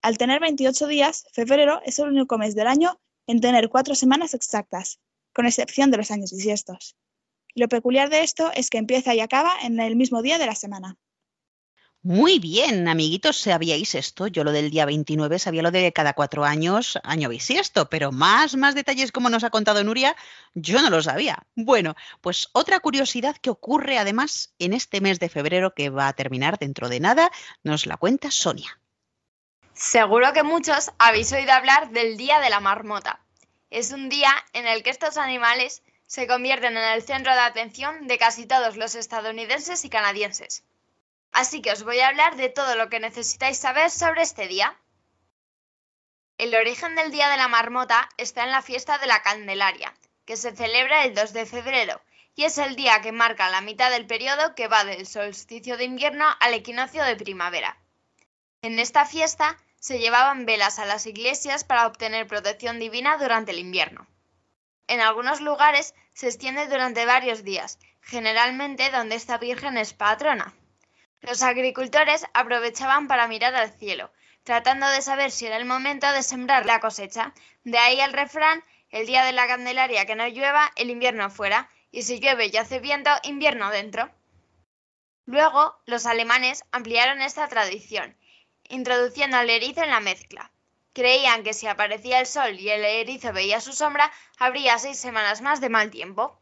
Al 0.03 0.17
tener 0.17 0.41
28 0.41 0.87
días, 0.87 1.27
febrero 1.33 1.83
es 1.85 1.99
el 1.99 2.09
único 2.09 2.39
mes 2.39 2.55
del 2.55 2.69
año 2.69 2.99
en 3.27 3.41
tener 3.41 3.69
cuatro 3.69 3.95
semanas 3.95 4.33
exactas, 4.33 4.99
con 5.35 5.47
excepción 5.47 5.91
de 5.91 5.99
los 5.99 6.11
años 6.11 6.33
bisiestos. 6.33 6.97
Lo 7.55 7.69
peculiar 7.69 8.09
de 8.09 8.23
esto 8.23 8.51
es 8.55 8.71
que 8.71 8.79
empieza 8.79 9.15
y 9.15 9.21
acaba 9.21 9.53
en 9.63 9.79
el 9.79 9.97
mismo 9.97 10.23
día 10.23 10.39
de 10.39 10.47
la 10.47 10.55
semana. 10.55 10.97
Muy 12.03 12.39
bien, 12.39 12.89
amiguitos, 12.89 13.37
sabíais 13.37 13.95
esto. 13.95 14.27
Yo 14.27 14.43
lo 14.43 14.53
del 14.53 14.71
día 14.71 14.87
29 14.87 15.39
sabía 15.39 15.61
lo 15.61 15.71
de 15.71 15.93
cada 15.93 16.15
cuatro 16.15 16.47
años, 16.47 16.99
año 17.03 17.29
bisiesto, 17.29 17.91
pero 17.91 18.11
más, 18.11 18.57
más 18.57 18.75
detalles 18.75 19.13
como 19.13 19.29
nos 19.29 19.45
ha 19.45 19.51
contado 19.51 19.85
Nuria, 19.85 20.17
yo 20.55 20.81
no 20.81 20.89
lo 20.89 21.03
sabía. 21.03 21.47
Bueno, 21.57 21.95
pues 22.23 22.49
otra 22.53 22.81
curiosidad 22.81 23.37
que 23.37 23.51
ocurre 23.51 23.99
además 23.99 24.55
en 24.59 24.73
este 24.73 25.03
mes 25.03 25.21
de 25.21 25.29
febrero 25.29 25.75
que 25.75 25.91
va 25.91 26.09
a 26.09 26.15
terminar 26.15 26.59
dentro 26.59 26.89
de 26.89 27.01
nada, 27.01 27.31
nos 27.65 27.85
la 27.85 27.99
cuenta 27.99 28.31
Sonia. 28.31 28.81
Seguro 29.81 30.35
que 30.35 30.43
muchos 30.43 30.91
habéis 30.99 31.33
oído 31.33 31.53
hablar 31.53 31.89
del 31.89 32.19
Día 32.19 32.39
de 32.41 32.51
la 32.51 32.61
Marmota. 32.61 33.19
Es 33.71 33.93
un 33.93 34.11
día 34.11 34.31
en 34.53 34.67
el 34.67 34.83
que 34.83 34.91
estos 34.91 35.17
animales 35.17 35.83
se 36.05 36.27
convierten 36.27 36.77
en 36.77 36.85
el 36.85 37.03
centro 37.03 37.33
de 37.33 37.41
atención 37.41 38.07
de 38.07 38.19
casi 38.19 38.45
todos 38.45 38.77
los 38.77 38.95
estadounidenses 38.95 39.83
y 39.87 39.89
canadienses. 39.89 40.65
Así 41.33 41.63
que 41.63 41.73
os 41.73 41.83
voy 41.83 41.99
a 42.01 42.09
hablar 42.09 42.37
de 42.37 42.51
todo 42.51 42.77
lo 42.77 42.91
que 42.91 43.01
necesitáis 43.01 43.57
saber 43.57 43.91
sobre 43.91 44.21
este 44.21 44.49
día. 44.49 44.79
El 46.37 46.55
origen 46.55 46.95
del 46.95 47.11
Día 47.11 47.31
de 47.31 47.39
la 47.39 47.49
Marmota 47.49 48.07
está 48.19 48.45
en 48.45 48.51
la 48.51 48.61
fiesta 48.61 48.99
de 48.99 49.07
la 49.07 49.23
Candelaria, 49.23 49.95
que 50.27 50.37
se 50.37 50.55
celebra 50.55 51.05
el 51.05 51.15
2 51.15 51.33
de 51.33 51.47
febrero, 51.47 52.03
y 52.35 52.45
es 52.45 52.59
el 52.59 52.77
día 52.77 53.01
que 53.01 53.13
marca 53.13 53.49
la 53.49 53.63
mitad 53.63 53.91
del 53.91 54.07
periodo 54.07 54.55
que 54.55 54.69
va 54.69 54.85
del 54.85 55.07
solsticio 55.07 55.79
de 55.79 55.85
invierno 55.85 56.27
al 56.41 56.53
equinoccio 56.53 57.03
de 57.03 57.17
primavera. 57.17 57.79
En 58.61 58.79
esta 58.79 59.07
fiesta 59.07 59.57
se 59.81 59.99
llevaban 59.99 60.47
velas 60.47 60.79
a 60.79 60.85
las 60.85 61.07
iglesias 61.07 61.65
para 61.65 61.87
obtener 61.87 62.27
protección 62.27 62.79
divina 62.79 63.17
durante 63.17 63.51
el 63.51 63.59
invierno. 63.59 64.07
En 64.87 65.01
algunos 65.01 65.41
lugares 65.41 65.95
se 66.13 66.27
extiende 66.27 66.69
durante 66.69 67.07
varios 67.07 67.45
días, 67.45 67.79
generalmente 68.03 68.91
donde 68.91 69.17
esta 69.17 69.39
Virgen 69.39 69.79
es 69.79 69.95
patrona. 69.95 70.55
Los 71.23 71.43
agricultores 71.43 72.27
aprovechaban 72.35 73.09
para 73.09 73.27
mirar 73.27 73.55
al 73.55 73.73
cielo, 73.73 74.13
tratando 74.45 74.87
de 74.89 75.03
saber 75.03 75.31
si 75.31 75.47
era 75.47 75.57
el 75.57 75.65
momento 75.65 76.11
de 76.13 76.23
sembrar 76.23 76.67
la 76.67 76.81
cosecha. 76.81 77.33
De 77.65 77.79
ahí 77.79 78.01
el 78.01 78.13
refrán, 78.13 78.63
el 78.91 79.07
día 79.07 79.25
de 79.25 79.33
la 79.33 79.47
Candelaria 79.47 80.07
que 80.07 80.15
no 80.15 80.27
llueva, 80.29 80.71
el 80.77 80.91
invierno 80.91 81.31
fuera, 81.31 81.71
y 81.91 82.03
si 82.03 82.21
llueve 82.21 82.47
y 82.53 82.57
hace 82.57 82.81
viento, 82.81 83.11
invierno 83.23 83.71
dentro. 83.71 84.11
Luego, 85.25 85.81
los 85.87 86.07
alemanes 86.07 86.65
ampliaron 86.71 87.23
esta 87.23 87.49
tradición, 87.49 88.17
introduciendo 88.71 89.37
al 89.37 89.51
erizo 89.51 89.83
en 89.83 89.91
la 89.91 90.01
mezcla. 90.01 90.51
Creían 90.93 91.45
que 91.45 91.55
si 91.55 91.67
aparecía 91.67 92.21
el 92.21 92.27
sol 92.27 92.59
y 92.59 92.71
el 92.71 92.85
erizo 92.85 93.33
veía 93.33 93.61
su 93.61 93.73
sombra, 93.73 94.11
habría 94.39 94.79
seis 94.79 94.99
semanas 94.99 95.41
más 95.41 95.61
de 95.61 95.69
mal 95.69 95.91
tiempo. 95.91 96.41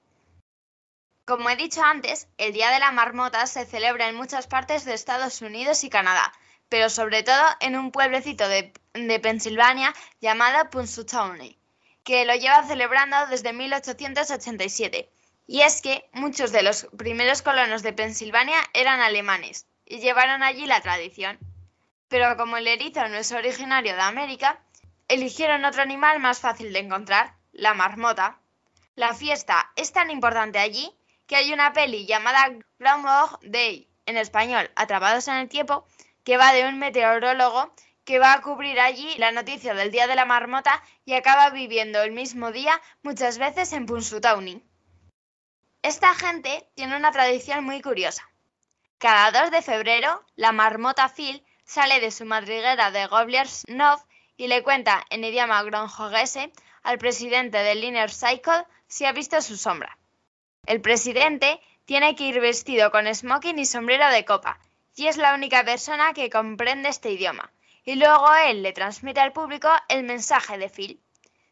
Como 1.27 1.51
he 1.51 1.57
dicho 1.57 1.83
antes, 1.83 2.29
el 2.39 2.55
Día 2.55 2.71
de 2.71 2.79
la 2.79 2.91
Marmota 2.91 3.47
se 3.47 3.67
celebra 3.67 4.09
en 4.09 4.17
muchas 4.17 4.47
partes 4.47 4.87
de 4.87 4.95
Estados 4.95 5.43
Unidos 5.43 5.85
y 5.85 5.91
Canadá, 5.91 6.33
pero 6.71 6.89
sobre 6.89 7.23
todo 7.23 7.45
en 7.61 7.77
un 7.77 7.93
pueblecito 7.93 8.49
de, 8.49 8.73
de 8.95 9.21
Pensilvania 9.21 9.95
llamado 10.21 10.71
Punxsutawney, 10.71 11.59
que 12.03 12.25
lo 12.25 12.35
lleva 12.35 12.67
celebrando 12.67 13.27
desde 13.27 13.53
1887. 13.53 15.11
Y 15.47 15.61
es 15.61 15.83
que 15.83 16.09
muchos 16.13 16.53
de 16.53 16.63
los 16.63 16.89
primeros 16.97 17.43
colonos 17.43 17.83
de 17.83 17.93
Pensilvania 17.93 18.61
eran 18.73 19.01
alemanes 19.01 19.67
y 19.85 19.99
llevaron 20.01 20.43
allí 20.43 20.67
la 20.67 20.81
tradición. 20.81 21.39
Pero 22.09 22.37
como 22.37 22.57
el 22.57 22.67
erizo 22.67 23.07
no 23.09 23.17
es 23.17 23.33
originario 23.33 23.95
de 23.95 24.01
América, 24.01 24.61
eligieron 25.09 25.65
otro 25.65 25.83
animal 25.83 26.21
más 26.21 26.41
fácil 26.41 26.73
de 26.73 26.81
encontrar, 26.81 27.35
la 27.53 27.75
marmota. 27.75 28.39
La 28.95 29.15
fiesta 29.15 29.71
es 29.77 29.93
tan 29.93 30.11
importante 30.11 30.59
allí 30.59 30.91
que 31.27 31.37
hay 31.37 31.53
una 31.53 31.73
peli 31.73 32.07
llamada 32.07 32.51
Groundhog 32.79 33.39
Day, 33.43 33.89
en 34.07 34.17
español, 34.17 34.71
Atrapados 34.75 35.29
en 35.29 35.37
el 35.37 35.49
Tiempo, 35.49 35.87
que 36.25 36.39
va 36.39 36.53
de 36.53 36.67
un 36.67 36.79
meteorólogo 36.79 37.73
que 38.05 38.19
va 38.19 38.33
a 38.33 38.41
cubrir 38.41 38.81
allí 38.81 39.15
la 39.19 39.33
noticia 39.33 39.75
del 39.75 39.91
Día 39.91 40.07
de 40.07 40.15
la 40.15 40.25
Marmota 40.25 40.83
y 41.05 41.13
acaba 41.13 41.51
viviendo 41.51 42.03
el 42.03 42.13
mismo 42.13 42.53
día 42.53 42.81
muchas 43.03 43.37
veces 43.37 43.73
en 43.75 43.85
Punxsutawney. 43.85 44.65
Esta 45.83 46.15
gente 46.15 46.71
tiene 46.75 46.97
una 46.97 47.13
tradición 47.13 47.65
muy 47.65 47.83
curiosa. 47.83 48.29
Cada 48.97 49.43
2 49.43 49.51
de 49.51 49.63
febrero, 49.63 50.25
la 50.37 50.53
marmota 50.53 51.09
Phil 51.09 51.45
sale 51.69 52.01
de 52.01 52.11
su 52.11 52.25
madriguera 52.25 52.91
de 52.91 53.07
Gobbler's 53.07 53.65
Knob 53.67 54.01
y 54.39 54.47
le 54.47 54.63
cuenta 54.63 55.05
en 55.11 55.23
idioma 55.23 55.63
groundhoguese 55.63 56.51
al 56.83 56.97
presidente 56.97 57.59
del 57.59 57.85
Inner 57.85 58.11
Cycle 58.11 58.65
si 58.87 59.05
ha 59.05 59.13
visto 59.13 59.43
su 59.43 59.59
sombra. 59.59 59.99
El 60.65 60.81
presidente 60.81 61.61
tiene 61.85 62.17
que 62.17 62.25
ir 62.25 62.41
vestido 62.41 62.91
con 62.91 63.15
smoking 63.15 63.59
y 63.59 63.67
sombrero 63.67 64.09
de 64.09 64.25
copa, 64.25 64.59
y 64.97 65.09
es 65.09 65.19
la 65.19 65.35
única 65.35 65.63
persona 65.63 66.15
que 66.15 66.31
comprende 66.31 66.89
este 66.89 67.11
idioma. 67.11 67.53
Y 67.85 67.97
luego 67.97 68.35
él 68.47 68.63
le 68.63 68.73
transmite 68.73 69.21
al 69.21 69.35
público 69.35 69.69
el 69.89 70.05
mensaje 70.05 70.57
de 70.57 70.71
Phil. 70.71 71.03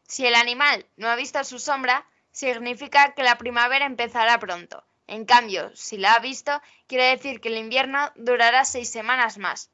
Si 0.09 0.27
el 0.27 0.35
animal 0.35 0.87
no 0.97 1.09
ha 1.09 1.17
visto 1.17 1.45
su 1.45 1.59
sombra, 1.59 2.07
significa 2.33 3.13
que 3.15 3.23
la 3.23 3.37
primavera 3.37 3.85
empezará 3.85 4.39
pronto. 4.39 4.83
En 5.07 5.27
cambio, 5.27 5.75
si 5.77 5.99
la 5.99 6.15
ha 6.15 6.19
visto, 6.21 6.61
quiere 6.87 7.05
decir 7.05 7.41
que 7.41 7.49
el 7.49 7.59
invierno 7.59 8.13
durará 8.17 8.65
seis 8.65 8.89
semanas 8.91 9.37
más. 9.37 9.71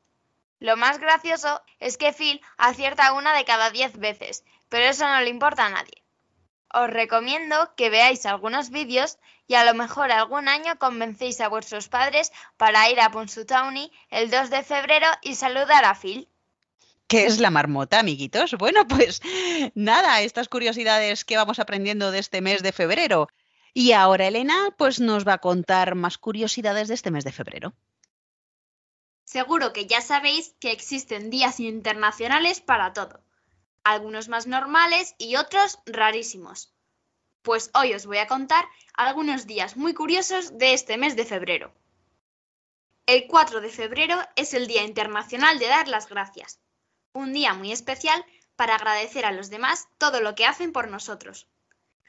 Lo 0.63 0.77
más 0.77 0.99
gracioso 0.99 1.61
es 1.79 1.97
que 1.99 2.13
Phil 2.13 2.41
acierta 2.57 3.13
una 3.13 3.35
de 3.35 3.45
cada 3.45 3.71
diez 3.71 3.99
veces, 3.99 4.45
pero 4.69 4.85
eso 4.85 5.07
no 5.07 5.21
le 5.21 5.29
importa 5.29 5.67
a 5.67 5.71
nadie 5.71 6.03
os 6.73 6.89
recomiendo 6.89 7.73
que 7.77 7.91
veáis 7.91 8.27
algunos 8.27 8.71
vídeos 8.71 9.19
y 9.47 9.55
a 9.55 9.65
lo 9.65 9.75
mejor 9.75 10.11
algún 10.11 10.49
año 10.49 10.79
convencéis 10.79 11.41
a 11.41 11.49
vuestros 11.49 11.89
padres 11.89 12.33
para 12.57 12.89
ir 12.91 13.01
a 13.01 13.11
Punxsutawney 13.11 13.93
el 14.11 14.31
2 14.31 14.51
de 14.51 14.63
febrero 14.63 15.07
y 15.21 15.35
saludar 15.35 15.85
a 15.85 15.95
Phil. 15.95 16.29
¿Qué 17.07 17.27
es 17.27 17.41
la 17.41 17.51
marmota, 17.51 17.99
amiguitos? 17.99 18.55
Bueno, 18.55 18.87
pues 18.89 19.21
nada, 19.75 20.23
estas 20.23 20.49
curiosidades 20.49 21.25
que 21.25 21.37
vamos 21.37 21.59
aprendiendo 21.59 22.11
de 22.11 22.21
este 22.21 22.41
mes 22.41 22.63
de 22.63 22.73
febrero. 22.73 23.29
Y 23.75 23.93
ahora 23.93 24.27
Elena 24.27 24.75
pues 24.79 25.01
nos 25.01 25.27
va 25.29 25.35
a 25.35 25.39
contar 25.39 25.95
más 25.95 26.17
curiosidades 26.17 26.89
de 26.89 26.95
este 26.95 27.11
mes 27.11 27.25
de 27.25 27.33
febrero. 27.33 27.75
Seguro 29.33 29.73
que 29.73 29.87
ya 29.87 30.03
sabéis 30.03 30.55
que 30.61 30.73
existen 30.73 31.31
días 31.31 31.59
internacionales 31.59 32.61
para 32.61 32.93
todo. 32.93 33.25
algunos 33.83 34.29
más 34.29 34.47
normales 34.47 35.15
y 35.17 35.37
otros 35.37 35.79
rarísimos. 35.87 36.75
Pues 37.41 37.71
hoy 37.73 37.95
os 37.95 38.05
voy 38.05 38.19
a 38.19 38.27
contar 38.27 38.67
algunos 38.93 39.47
días 39.47 39.79
muy 39.79 39.95
curiosos 39.95 40.59
de 40.59 40.75
este 40.75 40.99
mes 40.99 41.17
de 41.17 41.25
febrero. 41.25 41.73
El 43.07 43.27
4 43.27 43.63
de 43.63 43.71
febrero 43.71 44.19
es 44.37 44.53
el 44.53 44.67
Día 44.67 44.85
Internacional 44.85 45.59
de 45.59 45.69
Dar 45.69 45.89
las 45.89 46.11
Gracias, 46.11 46.61
un 47.15 47.33
día 47.33 47.55
muy 47.55 47.73
especial 47.73 48.23
para 48.55 48.75
agradecer 48.75 49.25
a 49.25 49.33
los 49.33 49.49
demás 49.49 49.89
todo 49.97 50.21
lo 50.21 50.35
que 50.35 50.45
hacen 50.45 50.73
por 50.73 50.89
nosotros. 50.89 51.49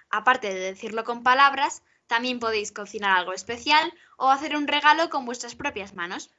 Aparte 0.09 0.53
de 0.53 0.59
decirlo 0.59 1.05
con 1.05 1.23
palabras, 1.23 1.83
también 2.07 2.41
podéis 2.41 2.73
cocinar 2.73 3.17
algo 3.17 3.31
especial 3.31 3.93
o 4.17 4.29
hacer 4.29 4.57
un 4.57 4.67
regalo 4.67 5.09
con 5.09 5.23
vuestras 5.23 5.55
propias 5.55 5.93
manos. 5.93 6.29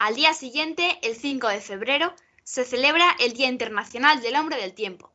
Al 0.00 0.14
día 0.14 0.32
siguiente, 0.32 0.98
el 1.02 1.14
5 1.14 1.46
de 1.48 1.60
febrero, 1.60 2.14
se 2.42 2.64
celebra 2.64 3.14
el 3.20 3.34
Día 3.34 3.48
Internacional 3.48 4.22
del 4.22 4.34
Hombre 4.36 4.56
del 4.56 4.72
Tiempo. 4.72 5.12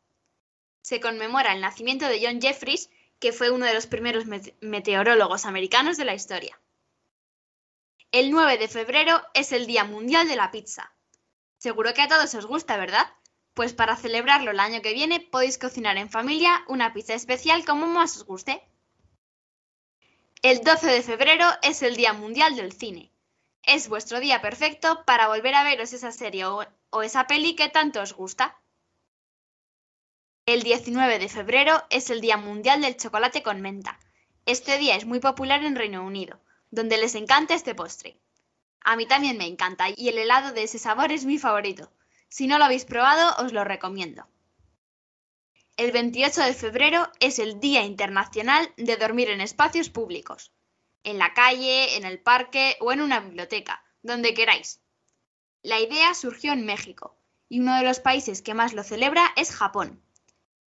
Se 0.84 1.00
conmemora 1.00 1.54
el 1.54 1.62
nacimiento 1.62 2.08
de 2.08 2.24
John 2.24 2.39
Jeffries, 2.39 2.91
que 3.19 3.34
fue 3.34 3.50
uno 3.50 3.65
de 3.65 3.74
los 3.74 3.88
primeros 3.88 4.26
meteorólogos 4.62 5.48
americanos 5.48 5.98
de 5.98 6.06
la 6.06 6.13
historia. 6.13 6.62
El 8.12 8.30
9 8.30 8.60
de 8.60 8.67
febrero 8.67 9.24
es 9.34 9.54
el 9.54 9.65
Día 9.65 9.86
Mundial 9.86 10.28
de 10.28 10.36
la 10.36 10.52
Pizza. 10.52 10.93
Seguro 11.58 11.95
que 11.95 12.04
a 12.04 12.08
todos 12.08 12.36
os 12.36 12.45
gusta, 12.45 12.78
¿verdad? 12.78 13.12
Pues 13.56 13.74
para 13.74 13.95
celebrarlo 13.95 14.52
el 14.52 14.60
año 14.60 14.84
que 14.84 14.93
viene 14.93 15.19
podéis 15.19 15.58
cocinar 15.58 15.98
en 15.98 16.12
familia 16.12 16.63
una 16.67 16.93
pizza 16.93 17.15
especial 17.15 17.65
como 17.65 17.88
más 17.88 18.17
os 18.17 18.26
guste. 18.28 18.62
El 20.43 20.63
12 20.63 20.86
de 20.86 21.02
febrero 21.02 21.48
es 21.63 21.82
el 21.82 21.95
Día 21.95 22.13
Mundial 22.13 22.56
del 22.56 22.71
Cine. 22.71 23.14
Es 23.65 23.89
vuestro 23.89 24.19
día 24.19 24.41
perfecto 24.41 25.04
para 25.06 25.28
volver 25.28 25.56
a 25.56 25.63
veros 25.63 25.93
esa 25.93 26.12
serie 26.12 26.45
o, 26.45 27.01
esa 27.04 27.28
peli 27.28 27.56
que 27.56 27.69
tanto 27.69 28.01
os 28.01 28.13
gusta. 28.13 28.60
El 30.45 30.63
19 30.63 31.19
de 31.19 31.30
febrero 31.30 31.84
es 31.89 32.10
el 32.10 32.21
Día 32.21 32.38
Mundial 32.38 32.82
del 32.82 32.97
Chocolate 32.97 33.41
con 33.41 33.62
Menta. 33.62 33.99
Este 34.45 34.78
día 34.78 34.95
es 34.95 35.06
muy 35.06 35.19
popular 35.19 35.63
en 35.63 35.75
Reino 35.75 36.06
Unido 36.06 36.39
donde 36.75 36.97
les 36.97 37.15
encanta 37.15 37.56
este 37.56 37.73
postre. 37.73 38.17
A 38.82 38.95
mí 38.95 39.08
también 39.08 39.38
me 39.38 39.47
encanta 39.47 39.86
y 39.95 40.10
el 40.10 40.17
helado 40.17 40.51
de 40.51 40.63
ese 40.63 40.78
sabor 40.78 41.12
es 41.12 41.25
mi 41.25 41.38
favorito. 41.38 41.91
Si 42.30 42.47
no 42.47 42.58
lo 42.58 42.65
habéis 42.65 42.86
probado, 42.86 43.34
os 43.43 43.54
lo 43.54 43.63
recomiendo. 43.63 44.28
El 45.78 45.91
28 45.91 46.41
de 46.41 46.54
febrero 46.54 47.10
es 47.19 47.39
el 47.39 47.60
Día 47.60 47.84
Internacional 47.84 48.71
de 48.78 48.97
Dormir 48.97 49.30
en 49.30 49.41
Espacios 49.41 49.89
Públicos, 49.89 50.51
en 51.06 51.18
la 51.18 51.34
calle, 51.34 51.96
en 51.96 52.04
el 52.04 52.20
parque 52.20 52.76
o 52.82 52.91
en 52.91 53.02
una 53.02 53.22
biblioteca, 53.22 53.84
donde 54.04 54.34
queráis. 54.34 54.82
La 55.62 55.80
idea 55.80 56.13
surgió 56.13 56.52
en 56.52 56.65
México 56.65 57.18
y 57.48 57.62
uno 57.62 57.76
de 57.78 57.84
los 57.84 58.00
países 58.00 58.41
que 58.41 58.54
más 58.54 58.74
lo 58.74 58.84
celebra 58.84 59.32
es 59.36 59.52
Japón. 59.52 60.02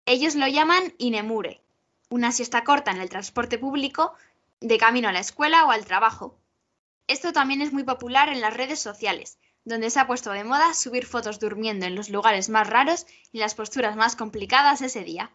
Ellos 0.06 0.34
lo 0.34 0.46
llaman 0.46 0.94
Inemure, 0.98 1.62
una 2.08 2.32
siesta 2.32 2.64
corta 2.64 2.90
en 2.90 3.00
el 3.00 3.10
transporte 3.10 3.58
público 3.58 4.14
de 4.60 4.78
camino 4.78 5.08
a 5.08 5.12
la 5.12 5.20
escuela 5.20 5.66
o 5.66 5.70
al 5.70 5.84
trabajo. 5.84 6.38
Esto 7.06 7.32
también 7.32 7.62
es 7.62 7.72
muy 7.72 7.84
popular 7.84 8.28
en 8.28 8.40
las 8.40 8.54
redes 8.54 8.80
sociales, 8.80 9.38
donde 9.64 9.90
se 9.90 10.00
ha 10.00 10.06
puesto 10.06 10.30
de 10.30 10.44
moda 10.44 10.72
subir 10.74 11.06
fotos 11.06 11.38
durmiendo 11.38 11.86
en 11.86 11.94
los 11.94 12.08
lugares 12.08 12.48
más 12.48 12.68
raros 12.68 13.06
y 13.32 13.38
las 13.38 13.54
posturas 13.54 13.96
más 13.96 14.16
complicadas 14.16 14.82
ese 14.82 15.04
día. 15.04 15.30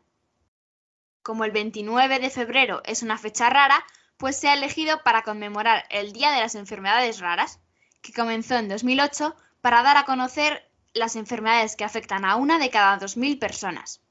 Como 1.21 1.45
el 1.45 1.51
29 1.51 2.19
de 2.19 2.29
febrero 2.29 2.81
es 2.85 3.03
una 3.03 3.17
fecha 3.17 3.49
rara, 3.49 3.85
pues 4.17 4.37
se 4.37 4.47
ha 4.47 4.53
elegido 4.53 5.01
para 5.03 5.23
conmemorar 5.23 5.85
el 5.89 6.13
Día 6.13 6.31
de 6.31 6.39
las 6.39 6.55
Enfermedades 6.55 7.19
Raras, 7.19 7.59
que 8.01 8.13
comenzó 8.13 8.55
en 8.55 8.69
2008 8.69 9.35
para 9.61 9.83
dar 9.83 9.97
a 9.97 10.05
conocer 10.05 10.69
las 10.93 11.15
enfermedades 11.15 11.75
que 11.75 11.83
afectan 11.83 12.25
a 12.25 12.35
una 12.35 12.59
de 12.59 12.69
cada 12.69 12.99
2.000 12.99 13.39
personas. 13.39 14.01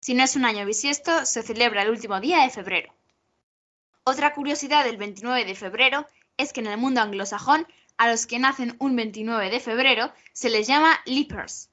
Si 0.00 0.14
no 0.14 0.24
es 0.24 0.36
un 0.36 0.44
año 0.44 0.66
bisiesto, 0.66 1.24
se 1.24 1.42
celebra 1.42 1.82
el 1.82 1.90
último 1.90 2.20
día 2.20 2.42
de 2.42 2.50
febrero. 2.50 2.92
Otra 4.04 4.34
curiosidad 4.34 4.84
del 4.84 4.96
29 4.96 5.44
de 5.44 5.54
febrero 5.54 6.06
es 6.36 6.52
que 6.52 6.60
en 6.60 6.68
el 6.68 6.78
mundo 6.78 7.00
anglosajón 7.00 7.66
a 7.96 8.08
los 8.08 8.26
que 8.26 8.38
nacen 8.38 8.76
un 8.78 8.94
29 8.94 9.50
de 9.50 9.60
febrero 9.60 10.12
se 10.32 10.50
les 10.50 10.66
llama 10.66 11.00
leapers, 11.06 11.70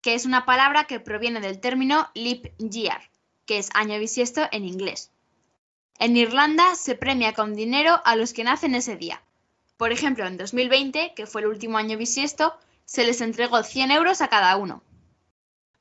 que 0.00 0.14
es 0.14 0.26
una 0.26 0.44
palabra 0.44 0.84
que 0.84 1.00
proviene 1.00 1.40
del 1.40 1.60
término 1.60 2.10
leap 2.14 2.46
year, 2.58 3.10
que 3.46 3.58
es 3.58 3.70
año 3.74 3.98
bisiesto 3.98 4.42
en 4.52 4.66
inglés. 4.66 5.10
En 5.98 6.16
Irlanda 6.16 6.74
se 6.74 6.96
premia 6.96 7.34
con 7.34 7.54
dinero 7.54 8.00
a 8.04 8.16
los 8.16 8.32
que 8.32 8.44
nacen 8.44 8.74
ese 8.74 8.96
día. 8.96 9.22
Por 9.76 9.92
ejemplo, 9.92 10.26
en 10.26 10.36
2020, 10.36 11.14
que 11.14 11.26
fue 11.26 11.42
el 11.42 11.48
último 11.48 11.78
año 11.78 11.96
bisiesto, 11.96 12.56
se 12.84 13.04
les 13.04 13.20
entregó 13.20 13.62
100 13.62 13.90
euros 13.90 14.20
a 14.20 14.28
cada 14.28 14.56
uno. 14.56 14.82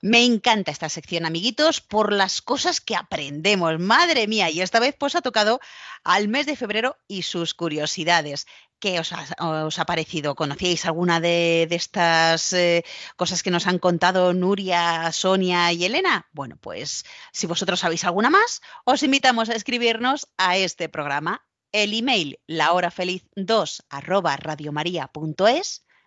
Me 0.05 0.25
encanta 0.25 0.69
esta 0.69 0.89
sección, 0.89 1.25
amiguitos, 1.25 1.79
por 1.79 2.11
las 2.11 2.41
cosas 2.41 2.81
que 2.81 2.93
aprendemos. 2.93 3.79
Madre 3.79 4.27
mía, 4.27 4.49
y 4.49 4.59
esta 4.59 4.81
vez 4.81 4.97
pues 4.99 5.15
ha 5.15 5.21
tocado 5.21 5.61
al 6.03 6.27
mes 6.27 6.45
de 6.45 6.57
febrero 6.57 6.97
y 7.07 7.21
sus 7.21 7.53
curiosidades. 7.53 8.45
¿Qué 8.79 8.99
os 8.99 9.13
ha, 9.13 9.85
parecido? 9.85 10.35
¿Conocíais 10.35 10.85
alguna 10.85 11.21
de, 11.21 11.69
estas 11.71 12.51
eh, 12.51 12.83
cosas 13.15 13.43
que 13.43 13.49
nos 13.49 13.65
han 13.65 13.79
contado 13.79 14.33
Nuria, 14.33 15.09
Sonia 15.13 15.71
y 15.71 15.85
Elena? 15.85 16.27
Bueno, 16.33 16.57
pues 16.59 17.05
si 17.31 17.47
vosotros 17.47 17.79
sabéis 17.79 18.03
alguna 18.03 18.29
más, 18.29 18.61
os 18.83 19.03
invitamos 19.03 19.47
a 19.47 19.55
escribirnos 19.55 20.27
a 20.35 20.57
este 20.57 20.89
programa. 20.89 21.45
El 21.71 21.93
email 21.93 22.41
lahorafeliz2 22.49 23.85
arroba 23.87 24.35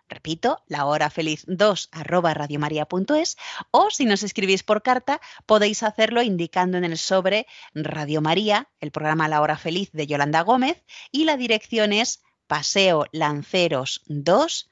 Repito, 0.09 0.63
la 0.67 0.85
hora 0.85 1.09
feliz 1.09 1.43
2 1.47 1.89
arroba 1.91 2.33
radiomaria.es 2.33 3.37
o 3.71 3.89
si 3.89 4.05
nos 4.05 4.23
escribís 4.23 4.63
por 4.63 4.81
carta 4.81 5.19
podéis 5.45 5.83
hacerlo 5.83 6.21
indicando 6.21 6.77
en 6.77 6.85
el 6.85 6.97
sobre 6.97 7.45
Radio 7.73 8.21
María, 8.21 8.69
el 8.79 8.91
programa 8.91 9.27
La 9.27 9.41
hora 9.41 9.57
feliz 9.57 9.91
de 9.91 10.07
Yolanda 10.07 10.41
Gómez 10.41 10.81
y 11.11 11.25
la 11.25 11.35
dirección 11.35 11.91
es 11.91 12.23
Paseo 12.47 13.05
Lanceros 13.11 14.01
2, 14.05 14.69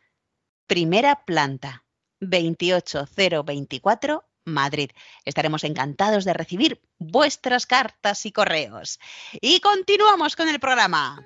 primera 0.67 1.25
planta, 1.25 1.83
28024 2.21 4.23
Madrid. 4.45 4.91
Estaremos 5.25 5.63
encantados 5.63 6.23
de 6.23 6.33
recibir 6.33 6.81
vuestras 6.97 7.65
cartas 7.65 8.25
y 8.25 8.31
correos. 8.31 8.99
Y 9.41 9.59
continuamos 9.59 10.35
con 10.35 10.47
el 10.47 10.59
programa. 10.59 11.25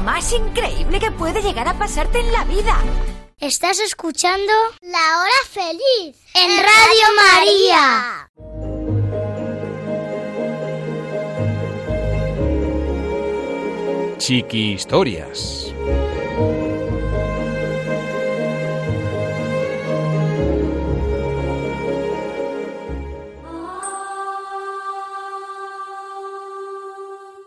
más 0.00 0.32
increíble 0.32 0.98
que 0.98 1.10
puede 1.10 1.42
llegar 1.42 1.68
a 1.68 1.78
pasarte 1.78 2.20
en 2.20 2.32
la 2.32 2.44
vida. 2.44 2.76
Estás 3.38 3.80
escuchando 3.80 4.52
La 4.82 5.20
Hora 5.20 5.30
Feliz 5.48 6.16
en 6.34 6.50
Radio 6.58 7.06
María. 7.16 8.30
Chiqui 14.18 14.72
Historias. 14.72 15.74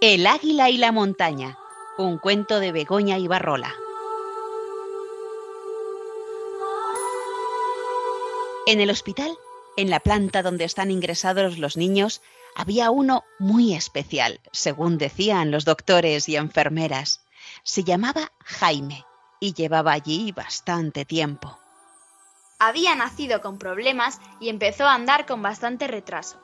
El 0.01 0.27
águila 0.27 0.69
y 0.69 0.77
la 0.77 0.91
montaña, 0.91 1.57
un 1.97 2.17
cuento 2.17 2.59
de 2.59 2.71
Begoña 2.71 3.17
y 3.17 3.27
Barrola. 3.27 3.73
En 8.65 8.79
el 8.79 8.89
hospital, 8.89 9.37
en 9.77 9.89
la 9.89 9.99
planta 9.99 10.41
donde 10.41 10.63
están 10.63 10.89
ingresados 10.89 11.57
los 11.57 11.77
niños, 11.77 12.21
había 12.55 12.91
uno 12.91 13.23
muy 13.39 13.73
especial, 13.73 14.39
según 14.51 14.97
decían 14.97 15.51
los 15.51 15.65
doctores 15.65 16.29
y 16.29 16.35
enfermeras. 16.35 17.21
Se 17.63 17.83
llamaba 17.83 18.31
Jaime 18.43 19.05
y 19.39 19.53
llevaba 19.53 19.91
allí 19.91 20.31
bastante 20.31 21.05
tiempo. 21.05 21.59
Había 22.59 22.95
nacido 22.95 23.41
con 23.41 23.57
problemas 23.57 24.19
y 24.39 24.49
empezó 24.49 24.85
a 24.85 24.93
andar 24.93 25.25
con 25.25 25.41
bastante 25.41 25.87
retraso. 25.87 26.39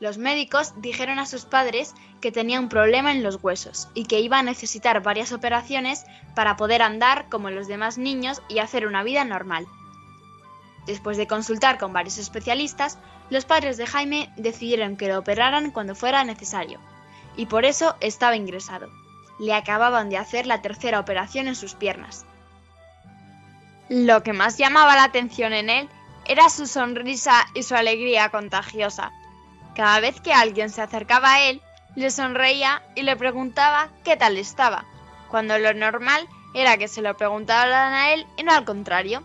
Los 0.00 0.16
médicos 0.16 0.72
dijeron 0.78 1.18
a 1.18 1.26
sus 1.26 1.44
padres 1.44 1.94
que 2.22 2.32
tenía 2.32 2.58
un 2.58 2.70
problema 2.70 3.12
en 3.12 3.22
los 3.22 3.38
huesos 3.42 3.88
y 3.92 4.06
que 4.06 4.20
iba 4.20 4.38
a 4.38 4.42
necesitar 4.42 5.02
varias 5.02 5.30
operaciones 5.30 6.06
para 6.34 6.56
poder 6.56 6.80
andar 6.80 7.28
como 7.28 7.50
los 7.50 7.68
demás 7.68 7.98
niños 7.98 8.40
y 8.48 8.60
hacer 8.60 8.86
una 8.86 9.02
vida 9.02 9.24
normal. 9.26 9.66
Después 10.86 11.18
de 11.18 11.26
consultar 11.26 11.76
con 11.76 11.92
varios 11.92 12.16
especialistas, 12.16 12.98
los 13.28 13.44
padres 13.44 13.76
de 13.76 13.86
Jaime 13.86 14.32
decidieron 14.36 14.96
que 14.96 15.08
lo 15.08 15.18
operaran 15.18 15.70
cuando 15.70 15.94
fuera 15.94 16.24
necesario, 16.24 16.80
y 17.36 17.44
por 17.44 17.66
eso 17.66 17.94
estaba 18.00 18.36
ingresado. 18.36 18.88
Le 19.38 19.52
acababan 19.52 20.08
de 20.08 20.16
hacer 20.16 20.46
la 20.46 20.62
tercera 20.62 20.98
operación 20.98 21.46
en 21.46 21.54
sus 21.54 21.74
piernas. 21.74 22.24
Lo 23.90 24.22
que 24.22 24.32
más 24.32 24.56
llamaba 24.56 24.94
la 24.94 25.04
atención 25.04 25.52
en 25.52 25.68
él 25.68 25.88
era 26.26 26.48
su 26.48 26.66
sonrisa 26.66 27.46
y 27.54 27.64
su 27.64 27.74
alegría 27.74 28.30
contagiosa. 28.30 29.12
Cada 29.80 30.00
vez 30.00 30.20
que 30.20 30.34
alguien 30.34 30.68
se 30.68 30.82
acercaba 30.82 31.32
a 31.32 31.40
él, 31.40 31.62
le 31.94 32.10
sonreía 32.10 32.82
y 32.94 33.00
le 33.00 33.16
preguntaba 33.16 33.88
qué 34.04 34.14
tal 34.14 34.36
estaba, 34.36 34.84
cuando 35.30 35.58
lo 35.58 35.72
normal 35.72 36.28
era 36.52 36.76
que 36.76 36.86
se 36.86 37.00
lo 37.00 37.16
preguntaran 37.16 37.94
a 37.94 38.12
él 38.12 38.26
y 38.36 38.42
no 38.42 38.52
al 38.52 38.66
contrario. 38.66 39.22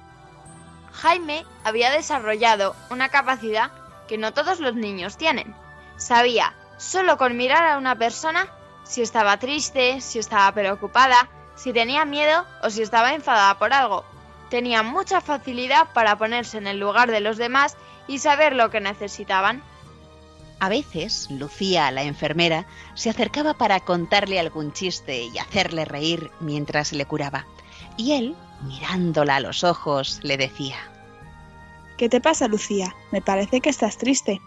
Jaime 0.93 1.43
había 1.65 1.91
desarrollado 1.91 2.73
una 2.89 3.09
capacidad 3.09 3.69
que 4.07 4.17
no 4.17 4.33
todos 4.33 4.61
los 4.61 4.75
niños 4.75 5.17
tienen. 5.17 5.53
Sabía, 5.97 6.53
solo 6.77 7.17
con 7.17 7.35
mirar 7.35 7.67
a 7.67 7.77
una 7.77 7.97
persona, 7.97 8.47
si 8.85 9.01
estaba 9.01 9.35
triste, 9.39 9.99
si 9.99 10.19
estaba 10.19 10.49
preocupada, 10.53 11.27
si 11.55 11.73
tenía 11.73 12.05
miedo 12.05 12.45
o 12.63 12.69
si 12.69 12.81
estaba 12.81 13.13
enfadada 13.13 13.59
por 13.59 13.73
algo. 13.73 14.05
Tenía 14.49 14.83
mucha 14.83 15.19
facilidad 15.19 15.89
para 15.93 16.17
ponerse 16.17 16.57
en 16.59 16.67
el 16.67 16.79
lugar 16.79 17.11
de 17.11 17.19
los 17.19 17.35
demás 17.35 17.75
y 18.07 18.19
saber 18.19 18.55
lo 18.55 18.69
que 18.69 18.79
necesitaban. 18.79 19.61
A 20.59 20.69
veces, 20.69 21.27
Lucía, 21.29 21.91
la 21.91 22.03
enfermera, 22.03 22.65
se 22.93 23.09
acercaba 23.09 23.55
para 23.55 23.81
contarle 23.81 24.39
algún 24.39 24.71
chiste 24.73 25.23
y 25.25 25.37
hacerle 25.37 25.85
reír 25.85 26.31
mientras 26.39 26.93
le 26.93 27.05
curaba. 27.05 27.45
Y 27.97 28.13
él, 28.13 28.35
mirándola 28.63 29.37
a 29.37 29.39
los 29.41 29.63
ojos, 29.63 30.19
le 30.23 30.37
decía, 30.37 30.77
¿Qué 31.97 32.09
te 32.09 32.19
pasa, 32.19 32.47
Lucía? 32.47 32.93
Me 33.11 33.21
parece 33.21 33.61
que 33.61 33.69
estás 33.69 33.97
triste. 33.97 34.41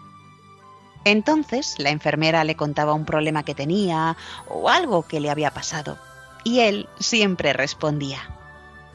Entonces 1.03 1.75
la 1.79 1.89
enfermera 1.89 2.43
le 2.43 2.55
contaba 2.55 2.93
un 2.93 3.05
problema 3.05 3.43
que 3.43 3.55
tenía 3.55 4.17
o 4.47 4.69
algo 4.69 5.03
que 5.07 5.19
le 5.19 5.29
había 5.29 5.51
pasado. 5.51 5.97
Y 6.43 6.59
él 6.59 6.87
siempre 6.99 7.53
respondía. 7.53 8.19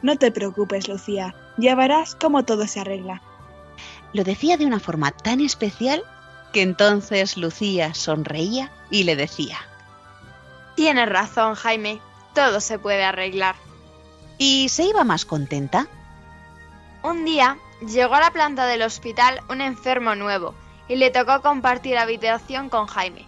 No 0.02 0.16
te 0.16 0.30
preocupes, 0.30 0.88
Lucía. 0.88 1.34
Ya 1.56 1.74
verás 1.74 2.14
cómo 2.14 2.44
todo 2.44 2.66
se 2.66 2.80
arregla. 2.80 3.22
Lo 4.12 4.22
decía 4.22 4.56
de 4.56 4.66
una 4.66 4.80
forma 4.80 5.10
tan 5.10 5.40
especial 5.40 6.04
que 6.54 6.62
entonces 6.62 7.36
Lucía 7.36 7.94
sonreía 7.94 8.70
y 8.88 9.02
le 9.02 9.16
decía. 9.16 9.58
Tienes 10.76 11.08
razón, 11.08 11.56
Jaime. 11.56 12.00
Todo 12.32 12.60
se 12.60 12.78
puede 12.78 13.04
arreglar. 13.04 13.56
¿Y 14.38 14.68
se 14.68 14.84
iba 14.84 15.04
más 15.04 15.24
contenta? 15.24 15.88
Un 17.02 17.24
día 17.24 17.58
llegó 17.86 18.14
a 18.14 18.20
la 18.20 18.30
planta 18.30 18.66
del 18.66 18.82
hospital 18.82 19.40
un 19.48 19.60
enfermo 19.60 20.14
nuevo 20.14 20.54
y 20.88 20.94
le 20.96 21.10
tocó 21.10 21.42
compartir 21.42 21.98
habitación 21.98 22.68
con 22.68 22.86
Jaime. 22.86 23.26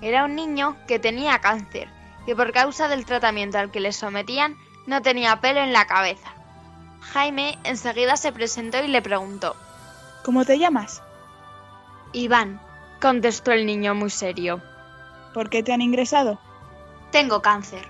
Era 0.00 0.24
un 0.24 0.36
niño 0.36 0.76
que 0.86 1.00
tenía 1.00 1.40
cáncer 1.40 1.88
y 2.26 2.34
por 2.34 2.52
causa 2.52 2.86
del 2.86 3.04
tratamiento 3.04 3.58
al 3.58 3.72
que 3.72 3.80
le 3.80 3.92
sometían 3.92 4.56
no 4.86 5.02
tenía 5.02 5.40
pelo 5.40 5.60
en 5.60 5.72
la 5.72 5.86
cabeza. 5.86 6.32
Jaime 7.00 7.58
enseguida 7.64 8.16
se 8.16 8.32
presentó 8.32 8.82
y 8.82 8.88
le 8.88 9.02
preguntó. 9.02 9.56
¿Cómo 10.24 10.44
te 10.44 10.58
llamas? 10.58 11.02
Iván, 12.14 12.60
contestó 13.00 13.52
el 13.52 13.66
niño 13.66 13.94
muy 13.94 14.08
serio. 14.08 14.62
¿Por 15.34 15.50
qué 15.50 15.62
te 15.62 15.72
han 15.72 15.82
ingresado? 15.82 16.38
Tengo 17.10 17.42
cáncer. 17.42 17.86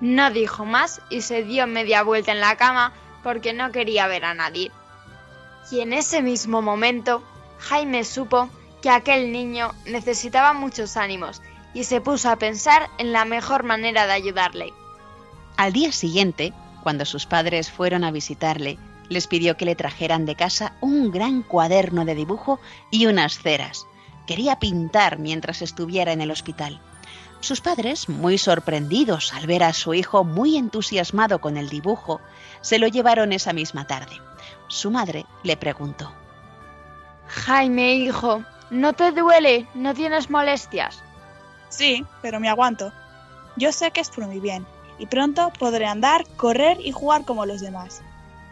No 0.00 0.30
dijo 0.30 0.64
más 0.64 1.00
y 1.10 1.20
se 1.20 1.44
dio 1.44 1.66
media 1.66 2.02
vuelta 2.02 2.32
en 2.32 2.40
la 2.40 2.56
cama 2.56 2.92
porque 3.22 3.52
no 3.52 3.70
quería 3.72 4.06
ver 4.06 4.24
a 4.24 4.34
nadie. 4.34 4.72
Y 5.70 5.80
en 5.80 5.92
ese 5.92 6.22
mismo 6.22 6.62
momento, 6.62 7.22
Jaime 7.58 8.04
supo 8.04 8.48
que 8.82 8.90
aquel 8.90 9.30
niño 9.30 9.72
necesitaba 9.84 10.52
muchos 10.52 10.96
ánimos 10.96 11.42
y 11.74 11.84
se 11.84 12.00
puso 12.00 12.30
a 12.30 12.36
pensar 12.36 12.88
en 12.98 13.12
la 13.12 13.24
mejor 13.24 13.62
manera 13.62 14.06
de 14.06 14.12
ayudarle. 14.12 14.72
Al 15.56 15.72
día 15.72 15.92
siguiente, 15.92 16.52
cuando 16.82 17.04
sus 17.04 17.26
padres 17.26 17.70
fueron 17.70 18.04
a 18.04 18.10
visitarle, 18.10 18.78
les 19.08 19.26
pidió 19.26 19.56
que 19.56 19.64
le 19.64 19.76
trajeran 19.76 20.26
de 20.26 20.34
casa 20.34 20.74
un 20.80 21.10
gran 21.10 21.42
cuaderno 21.42 22.04
de 22.04 22.14
dibujo 22.14 22.60
y 22.90 23.06
unas 23.06 23.38
ceras. 23.38 23.86
Quería 24.26 24.58
pintar 24.58 25.18
mientras 25.18 25.62
estuviera 25.62 26.12
en 26.12 26.20
el 26.20 26.30
hospital. 26.30 26.80
Sus 27.40 27.60
padres, 27.60 28.08
muy 28.08 28.38
sorprendidos 28.38 29.32
al 29.34 29.46
ver 29.46 29.62
a 29.62 29.72
su 29.72 29.94
hijo 29.94 30.24
muy 30.24 30.56
entusiasmado 30.56 31.40
con 31.40 31.56
el 31.56 31.68
dibujo, 31.68 32.20
se 32.60 32.78
lo 32.78 32.88
llevaron 32.88 33.32
esa 33.32 33.52
misma 33.52 33.86
tarde. 33.86 34.16
Su 34.68 34.90
madre 34.90 35.26
le 35.42 35.56
preguntó. 35.56 36.12
Jaime, 37.28 37.94
hijo, 37.94 38.42
¿no 38.70 38.94
te 38.94 39.12
duele? 39.12 39.66
¿No 39.74 39.94
tienes 39.94 40.30
molestias? 40.30 41.02
Sí, 41.68 42.04
pero 42.22 42.40
me 42.40 42.48
aguanto. 42.48 42.92
Yo 43.56 43.72
sé 43.72 43.90
que 43.90 44.00
es 44.00 44.10
por 44.10 44.26
mi 44.26 44.40
bien, 44.40 44.66
y 44.98 45.06
pronto 45.06 45.52
podré 45.58 45.86
andar, 45.86 46.26
correr 46.36 46.78
y 46.80 46.92
jugar 46.92 47.24
como 47.24 47.46
los 47.46 47.60
demás. 47.60 48.02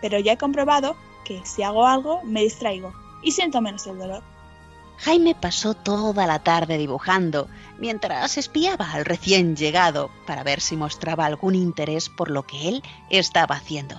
Pero 0.05 0.19
ya 0.19 0.33
he 0.33 0.37
comprobado 0.37 0.97
que 1.25 1.41
si 1.47 1.63
hago 1.63 1.87
algo 1.87 2.21
me 2.25 2.43
distraigo 2.43 2.93
y 3.23 3.33
siento 3.33 3.63
menos 3.63 3.87
el 3.87 3.99
dolor. 3.99 4.23
Jaime 4.99 5.35
pasó 5.35 5.73
toda 5.73 6.27
la 6.27 6.41
tarde 6.41 6.77
dibujando, 6.77 7.49
mientras 7.79 8.37
espiaba 8.37 8.93
al 8.93 9.07
recién 9.07 9.57
llegado 9.57 10.11
para 10.27 10.43
ver 10.43 10.61
si 10.61 10.77
mostraba 10.77 11.25
algún 11.25 11.55
interés 11.55 12.11
por 12.11 12.31
lo 12.31 12.43
que 12.43 12.69
él 12.69 12.83
estaba 13.09 13.55
haciendo. 13.55 13.99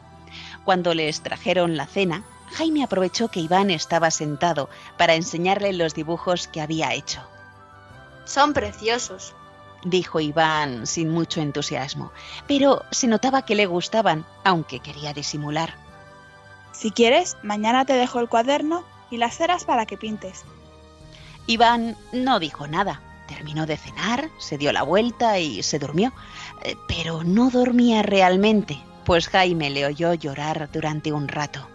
Cuando 0.64 0.94
les 0.94 1.22
trajeron 1.22 1.76
la 1.76 1.88
cena, 1.88 2.24
Jaime 2.52 2.84
aprovechó 2.84 3.30
que 3.30 3.40
Iván 3.40 3.72
estaba 3.72 4.12
sentado 4.12 4.70
para 5.00 5.16
enseñarle 5.16 5.74
los 5.74 5.96
dibujos 5.96 6.48
que 6.48 6.62
había 6.62 6.94
hecho. 6.94 7.22
Son 8.26 8.54
preciosos. 8.54 9.34
Dijo 9.84 10.20
Iván 10.20 10.86
sin 10.86 11.10
mucho 11.10 11.42
entusiasmo, 11.42 12.12
pero 12.46 12.84
se 12.92 13.08
notaba 13.08 13.44
que 13.44 13.56
le 13.56 13.66
gustaban, 13.66 14.24
aunque 14.44 14.82
quería 14.82 15.12
disimular. 15.12 15.84
Si 16.78 16.92
quieres, 16.92 17.38
mañana 17.42 17.86
te 17.86 17.94
dejo 17.94 18.20
el 18.20 18.28
cuaderno 18.28 18.84
y 19.10 19.18
las 19.18 19.38
ceras 19.38 19.64
para 19.64 19.86
que 19.86 19.98
pintes. 19.98 20.44
Iván 21.48 21.96
no 22.12 22.40
dijo 22.40 22.68
nada. 22.68 23.02
Terminó 23.28 23.66
de 23.66 23.78
cenar, 23.78 24.30
se 24.38 24.58
dio 24.58 24.72
la 24.72 24.84
vuelta 24.84 25.40
y 25.40 25.64
se 25.64 25.80
durmió. 25.80 26.14
Eh, 26.64 26.76
Pero 26.88 27.24
no 27.24 27.50
dormía 27.50 28.04
realmente, 28.04 28.78
pues 29.04 29.30
Jaime 29.30 29.70
le 29.70 29.86
oyó 29.86 30.14
llorar 30.14 30.70
durante 30.72 31.12
un 31.12 31.28
rato. 31.28 31.68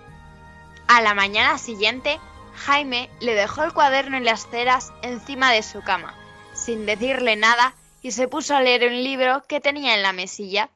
A 0.86 1.00
la 1.00 1.14
mañana 1.14 1.58
siguiente, 1.58 2.20
Jaime 2.54 3.10
le 3.20 3.34
dejó 3.34 3.64
el 3.64 3.72
cuaderno 3.72 4.18
y 4.18 4.20
las 4.22 4.48
ceras 4.48 4.92
encima 5.02 5.50
de 5.50 5.62
su 5.62 5.80
cama, 5.80 6.14
sin 6.52 6.86
decirle 6.86 7.36
nada, 7.36 7.74
y 8.02 8.12
se 8.12 8.28
puso 8.28 8.54
a 8.54 8.62
leer 8.62 8.88
un 8.88 9.02
libro 9.02 9.42
que 9.48 9.60
tenía 9.60 9.94
en 9.94 10.02
la 10.02 10.12
mesilla. 10.12 10.70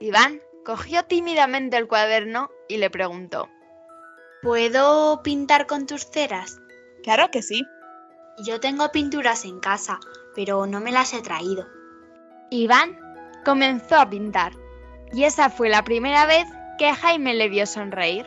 Iván 0.00 0.40
cogió 0.64 1.04
tímidamente 1.04 1.76
el 1.76 1.88
cuaderno 1.88 2.50
y 2.68 2.76
le 2.76 2.90
preguntó. 2.90 3.48
¿Puedo 4.44 5.22
pintar 5.22 5.66
con 5.66 5.86
tus 5.86 6.04
ceras? 6.04 6.60
Claro 7.02 7.30
que 7.30 7.40
sí. 7.40 7.66
Yo 8.44 8.60
tengo 8.60 8.92
pinturas 8.92 9.46
en 9.46 9.58
casa, 9.58 9.98
pero 10.34 10.66
no 10.66 10.80
me 10.80 10.92
las 10.92 11.14
he 11.14 11.22
traído. 11.22 11.66
Iván 12.50 12.94
comenzó 13.42 13.96
a 13.96 14.10
pintar, 14.10 14.52
y 15.14 15.24
esa 15.24 15.48
fue 15.48 15.70
la 15.70 15.82
primera 15.82 16.26
vez 16.26 16.44
que 16.76 16.92
Jaime 16.92 17.32
le 17.32 17.48
vio 17.48 17.64
sonreír. 17.64 18.26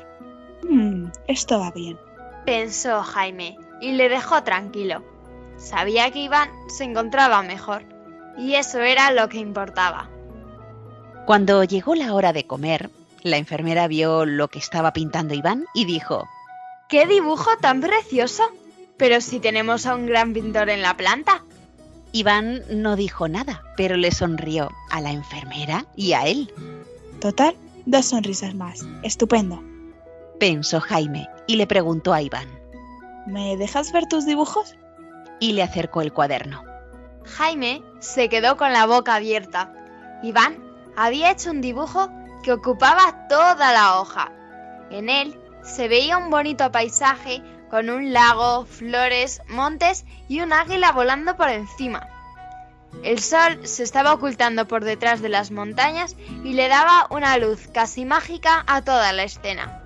Hmm, 0.67 1.09
esto 1.27 1.59
va 1.59 1.69
bien. 1.69 1.99
Pensó 2.47 3.03
Jaime, 3.03 3.55
y 3.79 3.91
le 3.91 4.09
dejó 4.09 4.41
tranquilo. 4.41 5.03
Sabía 5.57 6.09
que 6.09 6.23
Iván 6.23 6.49
se 6.67 6.85
encontraba 6.85 7.43
mejor, 7.43 7.83
y 8.39 8.55
eso 8.55 8.79
era 8.79 9.11
lo 9.11 9.29
que 9.29 9.37
importaba. 9.37 10.09
Cuando 11.27 11.63
llegó 11.63 11.93
la 11.93 12.15
hora 12.15 12.33
de 12.33 12.47
comer, 12.47 12.89
la 13.23 13.37
enfermera 13.37 13.87
vio 13.87 14.25
lo 14.25 14.47
que 14.47 14.59
estaba 14.59 14.93
pintando 14.93 15.33
Iván 15.33 15.65
y 15.73 15.85
dijo, 15.85 16.27
¡Qué 16.89 17.05
dibujo 17.05 17.49
tan 17.59 17.81
precioso! 17.81 18.43
Pero 18.97 19.21
si 19.21 19.39
tenemos 19.39 19.85
a 19.85 19.95
un 19.95 20.07
gran 20.07 20.33
pintor 20.33 20.69
en 20.69 20.81
la 20.81 20.97
planta. 20.97 21.43
Iván 22.11 22.63
no 22.69 22.95
dijo 22.95 23.27
nada, 23.27 23.61
pero 23.75 23.95
le 23.95 24.11
sonrió 24.11 24.71
a 24.89 25.01
la 25.01 25.11
enfermera 25.11 25.85
y 25.95 26.13
a 26.13 26.25
él. 26.25 26.51
Total, 27.19 27.55
dos 27.85 28.05
sonrisas 28.05 28.55
más. 28.55 28.85
Estupendo. 29.03 29.61
Pensó 30.39 30.79
Jaime 30.79 31.27
y 31.45 31.57
le 31.57 31.67
preguntó 31.67 32.13
a 32.13 32.21
Iván. 32.21 32.47
¿Me 33.27 33.57
dejas 33.57 33.91
ver 33.91 34.07
tus 34.07 34.25
dibujos? 34.25 34.75
Y 35.39 35.53
le 35.53 35.63
acercó 35.63 36.01
el 36.01 36.13
cuaderno. 36.13 36.63
Jaime 37.25 37.83
se 37.99 38.29
quedó 38.29 38.55
con 38.55 38.71
la 38.71 38.85
boca 38.85 39.15
abierta. 39.15 39.73
Iván 40.23 40.57
había 40.95 41.31
hecho 41.31 41.51
un 41.51 41.61
dibujo 41.61 42.09
que 42.47 42.53
ocupaba 42.53 43.27
toda 43.27 43.73
la 43.73 43.99
hoja. 43.99 44.31
En 44.89 45.09
él 45.09 45.37
se 45.63 45.89
veía 45.89 46.17
un 46.17 46.29
bonito 46.29 46.71
paisaje 46.71 47.41
con 47.69 47.89
un 47.89 48.13
lago, 48.13 48.63
flores, 48.63 49.41
montes 49.49 50.05
y 50.29 50.39
un 50.39 50.53
águila 50.53 50.93
volando 50.93 51.35
por 51.35 51.49
encima. 51.49 52.07
El 53.03 53.19
sol 53.19 53.67
se 53.67 53.83
estaba 53.83 54.13
ocultando 54.13 54.65
por 54.65 54.85
detrás 54.85 55.21
de 55.21 55.27
las 55.27 55.51
montañas 55.51 56.15
y 56.45 56.53
le 56.53 56.69
daba 56.69 57.07
una 57.09 57.37
luz 57.37 57.67
casi 57.73 58.05
mágica 58.05 58.63
a 58.65 58.81
toda 58.81 59.11
la 59.11 59.23
escena. 59.23 59.83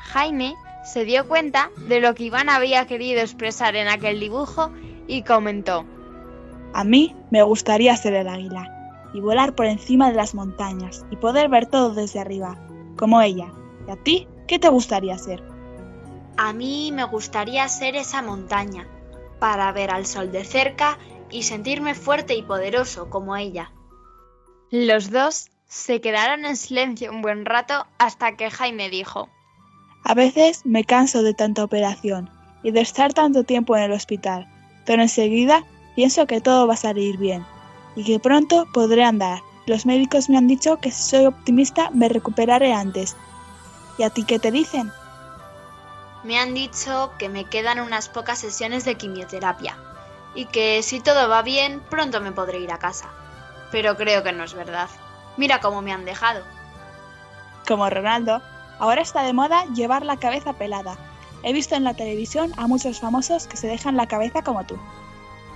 Jaime 0.00 0.56
se 0.82 1.04
dio 1.04 1.28
cuenta 1.28 1.70
de 1.86 2.00
lo 2.00 2.16
que 2.16 2.24
Iván 2.24 2.48
había 2.48 2.88
querido 2.88 3.20
expresar 3.20 3.76
en 3.76 3.86
aquel 3.86 4.18
dibujo 4.18 4.72
y 5.06 5.22
comentó. 5.22 5.86
A 6.74 6.82
mí 6.82 7.14
me 7.30 7.44
gustaría 7.44 7.96
ser 7.96 8.14
el 8.14 8.28
águila 8.28 8.77
y 9.12 9.20
volar 9.20 9.54
por 9.54 9.66
encima 9.66 10.10
de 10.10 10.16
las 10.16 10.34
montañas 10.34 11.04
y 11.10 11.16
poder 11.16 11.48
ver 11.48 11.66
todo 11.66 11.94
desde 11.94 12.20
arriba, 12.20 12.58
como 12.96 13.20
ella. 13.20 13.52
¿Y 13.86 13.90
a 13.90 13.96
ti 13.96 14.28
qué 14.46 14.58
te 14.58 14.68
gustaría 14.68 15.16
ser? 15.18 15.42
A 16.36 16.52
mí 16.52 16.92
me 16.92 17.04
gustaría 17.04 17.66
ser 17.68 17.96
esa 17.96 18.22
montaña, 18.22 18.86
para 19.38 19.72
ver 19.72 19.90
al 19.90 20.06
sol 20.06 20.30
de 20.30 20.44
cerca 20.44 20.98
y 21.30 21.42
sentirme 21.42 21.94
fuerte 21.94 22.34
y 22.34 22.42
poderoso 22.42 23.10
como 23.10 23.36
ella. 23.36 23.72
Los 24.70 25.10
dos 25.10 25.50
se 25.66 26.00
quedaron 26.00 26.44
en 26.44 26.56
silencio 26.56 27.10
un 27.10 27.22
buen 27.22 27.44
rato 27.44 27.86
hasta 27.98 28.36
que 28.36 28.50
Jaime 28.50 28.88
dijo 28.90 29.28
A 30.04 30.14
veces 30.14 30.64
me 30.64 30.84
canso 30.84 31.22
de 31.22 31.34
tanta 31.34 31.64
operación 31.64 32.30
y 32.62 32.70
de 32.70 32.80
estar 32.80 33.12
tanto 33.12 33.44
tiempo 33.44 33.76
en 33.76 33.84
el 33.84 33.92
hospital, 33.92 34.48
pero 34.86 35.02
enseguida 35.02 35.64
pienso 35.94 36.26
que 36.26 36.40
todo 36.40 36.66
va 36.66 36.74
a 36.74 36.78
salir 36.78 37.18
bien 37.18 37.44
y 37.98 38.04
que 38.04 38.20
pronto 38.20 38.64
podré 38.72 39.02
andar. 39.02 39.42
Los 39.66 39.84
médicos 39.84 40.30
me 40.30 40.38
han 40.38 40.46
dicho 40.46 40.76
que 40.76 40.92
si 40.92 41.02
soy 41.02 41.26
optimista 41.26 41.90
me 41.90 42.08
recuperaré 42.08 42.72
antes. 42.72 43.16
¿Y 43.98 44.04
a 44.04 44.10
ti 44.10 44.22
qué 44.22 44.38
te 44.38 44.52
dicen? 44.52 44.92
Me 46.22 46.38
han 46.38 46.54
dicho 46.54 47.10
que 47.18 47.28
me 47.28 47.44
quedan 47.44 47.80
unas 47.80 48.08
pocas 48.08 48.38
sesiones 48.38 48.84
de 48.84 48.94
quimioterapia 48.94 49.76
y 50.36 50.44
que 50.46 50.80
si 50.84 51.00
todo 51.00 51.28
va 51.28 51.42
bien 51.42 51.80
pronto 51.90 52.20
me 52.20 52.30
podré 52.30 52.60
ir 52.60 52.70
a 52.70 52.78
casa. 52.78 53.10
Pero 53.72 53.96
creo 53.96 54.22
que 54.22 54.32
no 54.32 54.44
es 54.44 54.54
verdad. 54.54 54.88
Mira 55.36 55.60
cómo 55.60 55.82
me 55.82 55.92
han 55.92 56.04
dejado. 56.04 56.44
Como 57.66 57.90
Ronaldo, 57.90 58.40
ahora 58.78 59.02
está 59.02 59.24
de 59.24 59.32
moda 59.32 59.64
llevar 59.74 60.04
la 60.04 60.18
cabeza 60.18 60.52
pelada. 60.52 60.96
He 61.42 61.52
visto 61.52 61.74
en 61.74 61.82
la 61.82 61.94
televisión 61.94 62.52
a 62.58 62.68
muchos 62.68 63.00
famosos 63.00 63.48
que 63.48 63.56
se 63.56 63.66
dejan 63.66 63.96
la 63.96 64.06
cabeza 64.06 64.42
como 64.42 64.64
tú. 64.64 64.78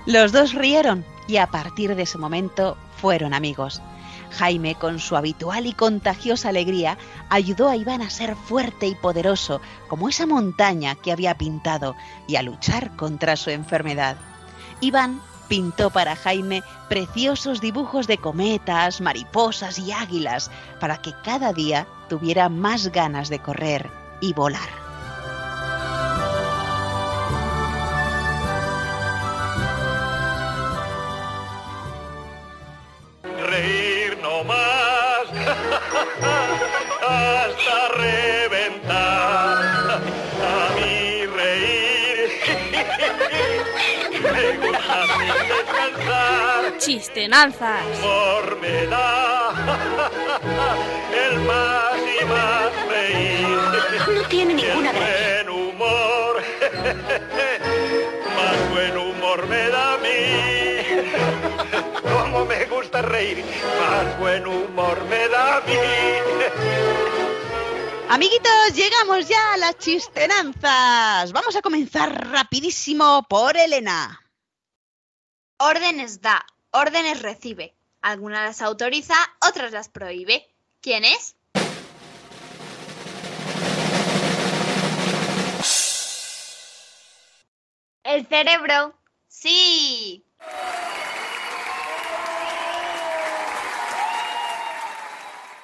Los 0.05 0.33
dos 0.33 0.53
rieron 0.53 1.05
y 1.27 1.37
a 1.37 1.47
partir 1.47 1.95
de 1.95 2.03
ese 2.03 2.17
momento 2.17 2.77
fueron 2.97 3.33
amigos. 3.33 3.81
Jaime, 4.31 4.75
con 4.75 4.99
su 4.99 5.15
habitual 5.15 5.67
y 5.67 5.73
contagiosa 5.73 6.49
alegría, 6.49 6.97
ayudó 7.29 7.69
a 7.69 7.75
Iván 7.75 8.01
a 8.01 8.09
ser 8.09 8.35
fuerte 8.35 8.87
y 8.87 8.95
poderoso, 8.95 9.61
como 9.87 10.09
esa 10.09 10.25
montaña 10.25 10.95
que 10.95 11.11
había 11.11 11.37
pintado, 11.37 11.95
y 12.27 12.35
a 12.35 12.41
luchar 12.41 12.95
contra 12.95 13.35
su 13.35 13.51
enfermedad. 13.51 14.17
Iván 14.81 15.21
pintó 15.47 15.91
para 15.91 16.15
Jaime 16.15 16.63
preciosos 16.89 17.61
dibujos 17.61 18.07
de 18.07 18.17
cometas, 18.17 19.01
mariposas 19.01 19.77
y 19.77 19.91
águilas, 19.91 20.49
para 20.79 21.01
que 21.01 21.13
cada 21.23 21.53
día 21.53 21.87
tuviera 22.09 22.49
más 22.49 22.91
ganas 22.91 23.29
de 23.29 23.39
correr 23.39 23.89
y 24.19 24.33
volar. 24.33 24.82
Chistenanzas. 46.93 47.81
Humor 47.97 48.59
me 48.61 48.85
da 48.85 49.49
el 51.25 51.39
más 51.39 51.97
y 52.21 52.25
más 52.25 52.71
reír. 52.87 53.47
No 54.13 54.21
tiene 54.27 54.53
ninguna 54.53 54.91
gracia. 54.91 55.43
buen 55.43 55.49
humor, 55.49 56.43
más 58.37 58.69
buen 58.69 58.97
humor 58.97 59.47
me 59.47 59.69
da 59.69 59.93
a 59.93 59.97
mí. 59.97 60.21
Como 62.13 62.45
me 62.45 62.65
gusta 62.65 63.01
reír, 63.01 63.43
más 63.79 64.19
buen 64.19 64.45
humor 64.45 65.03
me 65.05 65.27
da 65.29 65.57
a 65.57 65.61
mí. 65.61 65.73
Amiguitos, 68.09 68.75
llegamos 68.75 69.27
ya 69.27 69.53
a 69.53 69.57
las 69.57 69.79
chistenanzas. 69.79 71.31
Vamos 71.31 71.55
a 71.55 71.61
comenzar 71.63 72.29
rapidísimo 72.29 73.25
por 73.27 73.57
Elena. 73.57 74.19
Órdenes 75.57 76.21
da, 76.21 76.45
órdenes 76.73 77.21
recibe. 77.21 77.73
Algunas 78.01 78.43
las 78.43 78.61
autoriza, 78.61 79.15
otras 79.47 79.71
las 79.71 79.87
prohíbe. 79.87 80.49
¿Quién 80.81 81.05
es? 81.05 81.37
El 88.03 88.27
cerebro. 88.27 88.93
Sí. 89.29 90.25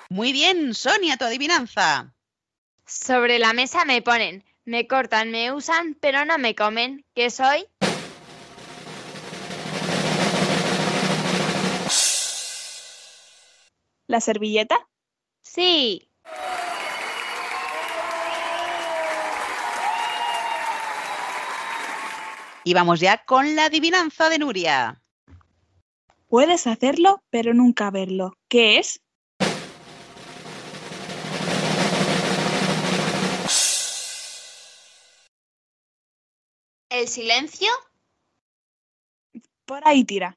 Muy 0.10 0.32
bien, 0.32 0.74
Sonia, 0.74 1.18
tu 1.18 1.26
adivinanza. 1.26 2.14
Sobre 2.86 3.38
la 3.38 3.53
mesa 3.53 3.86
me 3.86 4.01
ponen, 4.01 4.43
me 4.66 4.88
cortan, 4.88 5.30
me 5.30 5.51
usan, 5.51 5.95
pero 5.99 6.26
no 6.26 6.38
me 6.39 6.55
comen. 6.55 7.05
¿Qué 7.14 7.30
soy? 7.30 7.68
¿La 14.10 14.20
servilleta? 14.22 14.89
Sí. 15.43 16.12
Y 22.64 22.74
vamos 22.74 23.01
ya 23.01 23.24
con 23.24 23.55
la 23.55 23.66
adivinanza 23.66 24.30
de 24.30 24.39
Nuria. 24.39 25.03
Puedes 26.28 26.66
hacerlo, 26.66 27.24
pero 27.30 27.53
nunca 27.53 27.91
verlo. 27.91 28.34
¿Qué 28.47 28.80
es? 28.80 28.99
¿El 36.89 37.07
silencio? 37.07 37.70
Por 39.66 39.88
ahí 39.88 40.03
tira. 40.03 40.36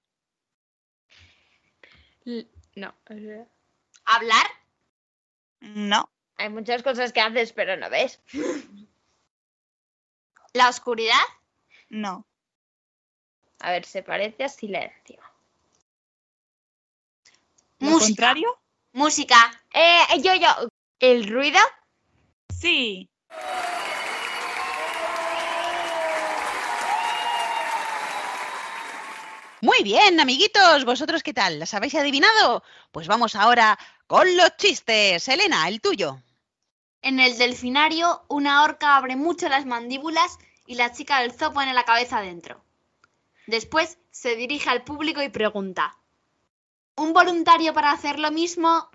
No. 2.74 2.94
¿Hablar? 4.05 4.46
No. 5.61 6.11
Hay 6.36 6.48
muchas 6.48 6.82
cosas 6.82 7.12
que 7.12 7.20
haces, 7.20 7.53
pero 7.53 7.76
no 7.76 7.88
ves. 7.90 8.20
¿La 10.53 10.68
oscuridad? 10.68 11.22
No. 11.88 12.26
A 13.61 13.70
ver, 13.70 13.84
se 13.84 14.03
parece 14.03 14.44
a 14.44 14.48
silencio. 14.48 15.20
¿Lo 17.78 17.90
Música. 17.90 18.07
contrario? 18.07 18.61
Música. 18.92 19.36
Eh, 19.72 20.20
yo, 20.22 20.34
yo. 20.34 20.68
¿El 20.98 21.28
ruido? 21.28 21.59
Sí. 22.61 23.09
Muy 29.62 29.84
bien, 29.84 30.18
amiguitos, 30.18 30.84
¿vosotros 30.84 31.22
qué 31.22 31.32
tal? 31.32 31.61
¿Las 31.61 31.72
habéis 31.72 31.94
adivinado? 31.94 32.64
Pues 32.90 33.07
vamos 33.07 33.36
ahora 33.36 33.78
con 34.07 34.36
los 34.36 34.57
chistes. 34.57 35.28
Elena, 35.28 35.68
el 35.68 35.80
tuyo. 35.80 36.20
En 37.03 37.18
el 37.18 37.36
delfinario, 37.36 38.24
una 38.28 38.62
orca 38.62 38.96
abre 38.96 39.16
mucho 39.16 39.48
las 39.48 39.66
mandíbulas 39.66 40.38
y 40.66 40.76
la 40.76 40.92
chica 40.92 41.20
del 41.20 41.32
zoo 41.32 41.53
pone 41.53 41.74
la 41.74 41.84
cabeza 41.84 42.20
dentro. 42.20 42.64
Después 43.46 43.98
se 44.11 44.36
dirige 44.36 44.70
al 44.70 44.84
público 44.84 45.22
y 45.22 45.28
pregunta: 45.28 45.96
¿Un 46.96 47.12
voluntario 47.12 47.74
para 47.74 47.90
hacer 47.90 48.18
lo 48.18 48.30
mismo? 48.30 48.90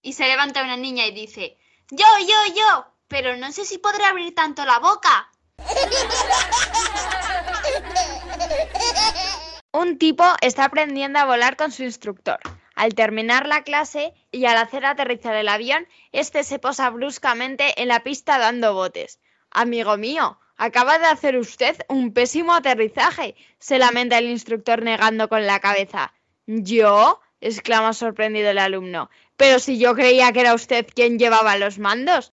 Y 0.00 0.14
se 0.14 0.26
levanta 0.26 0.62
una 0.62 0.76
niña 0.76 1.06
y 1.06 1.12
dice: 1.12 1.58
Yo, 1.90 2.06
yo, 2.20 2.54
yo, 2.54 2.86
pero 3.08 3.36
no 3.36 3.52
sé 3.52 3.64
si 3.64 3.78
podré 3.78 4.04
abrir 4.04 4.34
tanto 4.34 4.64
la 4.64 4.78
boca. 4.78 5.30
Un 9.72 9.98
tipo 9.98 10.24
está 10.40 10.64
aprendiendo 10.64 11.18
a 11.18 11.24
volar 11.24 11.56
con 11.56 11.72
su 11.72 11.82
instructor. 11.82 12.38
Al 12.74 12.94
terminar 12.94 13.46
la 13.46 13.62
clase 13.62 14.14
y 14.30 14.46
al 14.46 14.56
hacer 14.56 14.84
aterrizar 14.84 15.34
el 15.36 15.48
avión, 15.48 15.86
este 16.12 16.42
se 16.42 16.58
posa 16.58 16.90
bruscamente 16.90 17.80
en 17.80 17.88
la 17.88 18.02
pista 18.02 18.38
dando 18.38 18.74
botes. 18.74 19.20
Amigo 19.50 19.96
mío, 19.96 20.38
acaba 20.56 20.98
de 20.98 21.06
hacer 21.06 21.36
usted 21.36 21.76
un 21.88 22.12
pésimo 22.12 22.54
aterrizaje, 22.54 23.36
se 23.58 23.78
lamenta 23.78 24.18
el 24.18 24.28
instructor 24.28 24.82
negando 24.82 25.28
con 25.28 25.46
la 25.46 25.60
cabeza. 25.60 26.12
¿Yo? 26.46 27.20
exclama 27.40 27.92
sorprendido 27.92 28.50
el 28.50 28.58
alumno. 28.58 29.10
Pero 29.36 29.58
si 29.58 29.78
yo 29.78 29.94
creía 29.94 30.32
que 30.32 30.40
era 30.40 30.54
usted 30.54 30.86
quien 30.94 31.18
llevaba 31.18 31.58
los 31.58 31.78
mandos. 31.78 32.32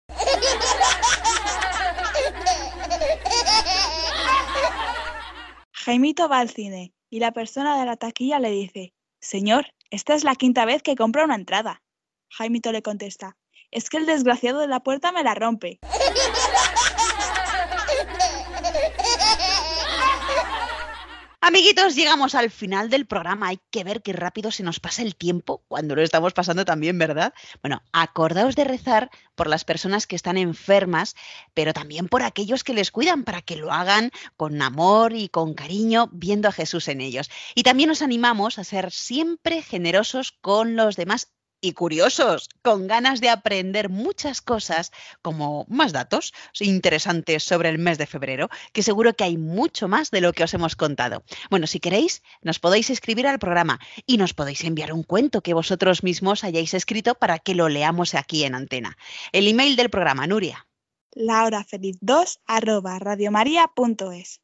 Jaimito 5.72 6.28
va 6.28 6.38
al 6.38 6.50
cine 6.50 6.92
y 7.08 7.18
la 7.18 7.32
persona 7.32 7.78
de 7.80 7.86
la 7.86 7.96
taquilla 7.96 8.38
le 8.38 8.50
dice, 8.50 8.94
Señor, 9.20 9.66
esta 9.90 10.14
es 10.14 10.24
la 10.24 10.34
quinta 10.34 10.64
vez 10.64 10.82
que 10.82 10.96
compra 10.96 11.24
una 11.24 11.34
entrada. 11.34 11.82
Jaimito 12.30 12.72
le 12.72 12.82
contesta, 12.82 13.36
es 13.70 13.90
que 13.90 13.98
el 13.98 14.06
desgraciado 14.06 14.60
de 14.60 14.66
la 14.66 14.80
puerta 14.80 15.12
me 15.12 15.22
la 15.22 15.34
rompe. 15.34 15.78
Amiguitos, 21.50 21.96
llegamos 21.96 22.36
al 22.36 22.48
final 22.48 22.90
del 22.90 23.06
programa. 23.06 23.48
Hay 23.48 23.58
que 23.72 23.82
ver 23.82 24.02
qué 24.02 24.12
rápido 24.12 24.52
se 24.52 24.62
nos 24.62 24.78
pasa 24.78 25.02
el 25.02 25.16
tiempo 25.16 25.64
cuando 25.66 25.96
lo 25.96 26.02
estamos 26.02 26.32
pasando 26.32 26.64
también, 26.64 26.96
¿verdad? 26.96 27.34
Bueno, 27.60 27.82
acordaos 27.92 28.54
de 28.54 28.62
rezar 28.62 29.10
por 29.34 29.48
las 29.48 29.64
personas 29.64 30.06
que 30.06 30.14
están 30.14 30.38
enfermas, 30.38 31.16
pero 31.52 31.72
también 31.72 32.06
por 32.06 32.22
aquellos 32.22 32.62
que 32.62 32.72
les 32.72 32.92
cuidan, 32.92 33.24
para 33.24 33.42
que 33.42 33.56
lo 33.56 33.72
hagan 33.72 34.12
con 34.36 34.62
amor 34.62 35.12
y 35.12 35.28
con 35.28 35.54
cariño, 35.54 36.08
viendo 36.12 36.46
a 36.46 36.52
Jesús 36.52 36.86
en 36.86 37.00
ellos. 37.00 37.28
Y 37.56 37.64
también 37.64 37.90
os 37.90 38.00
animamos 38.00 38.60
a 38.60 38.62
ser 38.62 38.92
siempre 38.92 39.60
generosos 39.60 40.30
con 40.30 40.76
los 40.76 40.94
demás 40.94 41.32
y 41.60 41.72
curiosos, 41.72 42.48
con 42.62 42.86
ganas 42.86 43.20
de 43.20 43.28
aprender 43.28 43.88
muchas 43.88 44.40
cosas, 44.40 44.92
como 45.22 45.66
más 45.68 45.92
datos 45.92 46.32
interesantes 46.58 47.42
sobre 47.42 47.68
el 47.68 47.78
mes 47.78 47.98
de 47.98 48.06
febrero, 48.06 48.48
que 48.72 48.82
seguro 48.82 49.14
que 49.14 49.24
hay 49.24 49.36
mucho 49.36 49.88
más 49.88 50.10
de 50.10 50.20
lo 50.20 50.32
que 50.32 50.44
os 50.44 50.54
hemos 50.54 50.76
contado. 50.76 51.22
Bueno, 51.50 51.66
si 51.66 51.80
queréis, 51.80 52.22
nos 52.42 52.58
podéis 52.58 52.90
escribir 52.90 53.26
al 53.26 53.38
programa 53.38 53.80
y 54.06 54.16
nos 54.16 54.34
podéis 54.34 54.64
enviar 54.64 54.92
un 54.92 55.02
cuento 55.02 55.42
que 55.42 55.54
vosotros 55.54 56.02
mismos 56.02 56.44
hayáis 56.44 56.74
escrito 56.74 57.14
para 57.14 57.38
que 57.38 57.54
lo 57.54 57.68
leamos 57.68 58.14
aquí 58.14 58.44
en 58.44 58.54
antena. 58.54 58.96
El 59.32 59.48
email 59.48 59.76
del 59.76 59.90
programa, 59.90 60.26
Nuria. 60.26 60.66
lahorafeliz2 61.14 62.40
arroba 62.46 62.98
radiomaria.es. 62.98 64.40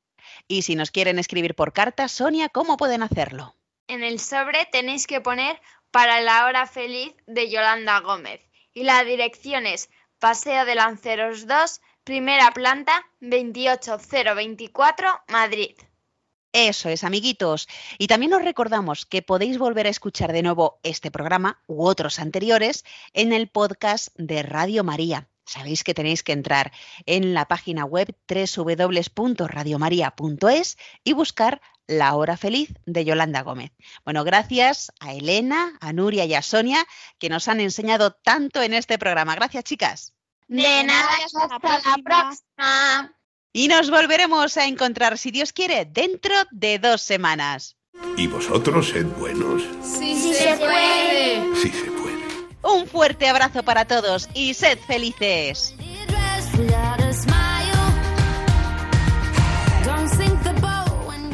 Y 0.48 0.62
si 0.62 0.74
nos 0.74 0.90
quieren 0.90 1.18
escribir 1.18 1.54
por 1.54 1.72
carta, 1.72 2.08
Sonia, 2.08 2.48
¿cómo 2.48 2.76
pueden 2.76 3.02
hacerlo? 3.02 3.54
En 3.88 4.02
el 4.02 4.18
sobre 4.18 4.66
tenéis 4.72 5.06
que 5.06 5.20
poner 5.20 5.60
para 5.96 6.20
la 6.20 6.44
hora 6.44 6.66
feliz 6.66 7.14
de 7.26 7.48
Yolanda 7.48 8.00
Gómez 8.00 8.42
y 8.74 8.82
la 8.82 9.02
dirección 9.02 9.64
es 9.64 9.88
Paseo 10.18 10.66
de 10.66 10.74
Lanceros 10.74 11.46
2, 11.46 11.80
primera 12.04 12.50
planta, 12.50 13.06
28024, 13.20 15.22
Madrid. 15.28 15.74
Eso 16.52 16.90
es, 16.90 17.02
amiguitos. 17.02 17.66
Y 17.96 18.08
también 18.08 18.34
os 18.34 18.42
recordamos 18.42 19.06
que 19.06 19.22
podéis 19.22 19.56
volver 19.56 19.86
a 19.86 19.88
escuchar 19.88 20.34
de 20.34 20.42
nuevo 20.42 20.80
este 20.82 21.10
programa 21.10 21.62
u 21.66 21.86
otros 21.86 22.18
anteriores 22.18 22.84
en 23.14 23.32
el 23.32 23.48
podcast 23.48 24.08
de 24.16 24.42
Radio 24.42 24.84
María. 24.84 25.30
Sabéis 25.46 25.82
que 25.82 25.94
tenéis 25.94 26.22
que 26.22 26.32
entrar 26.32 26.72
en 27.06 27.32
la 27.32 27.48
página 27.48 27.86
web 27.86 28.14
www.radiomaria.es 28.28 30.76
y 31.04 31.14
buscar 31.14 31.62
La 31.86 32.14
Hora 32.14 32.36
Feliz 32.36 32.72
de 32.84 33.04
Yolanda 33.04 33.42
Gómez. 33.42 33.72
Bueno, 34.04 34.24
gracias 34.24 34.92
a 35.00 35.12
Elena, 35.12 35.76
a 35.80 35.92
Nuria 35.92 36.24
y 36.24 36.34
a 36.34 36.42
Sonia 36.42 36.84
que 37.18 37.28
nos 37.28 37.48
han 37.48 37.60
enseñado 37.60 38.12
tanto 38.12 38.62
en 38.62 38.74
este 38.74 38.98
programa. 38.98 39.34
Gracias, 39.34 39.64
chicas. 39.64 40.12
De 40.48 40.84
nada, 40.84 41.08
hasta 41.24 41.90
la 41.90 41.96
próxima. 42.04 43.16
Y 43.52 43.68
nos 43.68 43.90
volveremos 43.90 44.56
a 44.56 44.66
encontrar, 44.66 45.16
si 45.18 45.30
Dios 45.30 45.52
quiere, 45.52 45.86
dentro 45.86 46.34
de 46.50 46.78
dos 46.78 47.02
semanas. 47.02 47.76
Y 48.16 48.26
vosotros 48.26 48.88
sed 48.88 49.06
buenos. 49.18 49.62
Sí, 49.82 50.14
sí 50.14 50.34
se 50.34 50.56
puede. 50.56 51.54
Sí 51.56 51.70
se 51.70 51.90
puede. 51.90 52.16
Un 52.62 52.86
fuerte 52.86 53.28
abrazo 53.28 53.62
para 53.62 53.86
todos 53.86 54.28
y 54.34 54.54
sed 54.54 54.78
felices. 54.86 55.75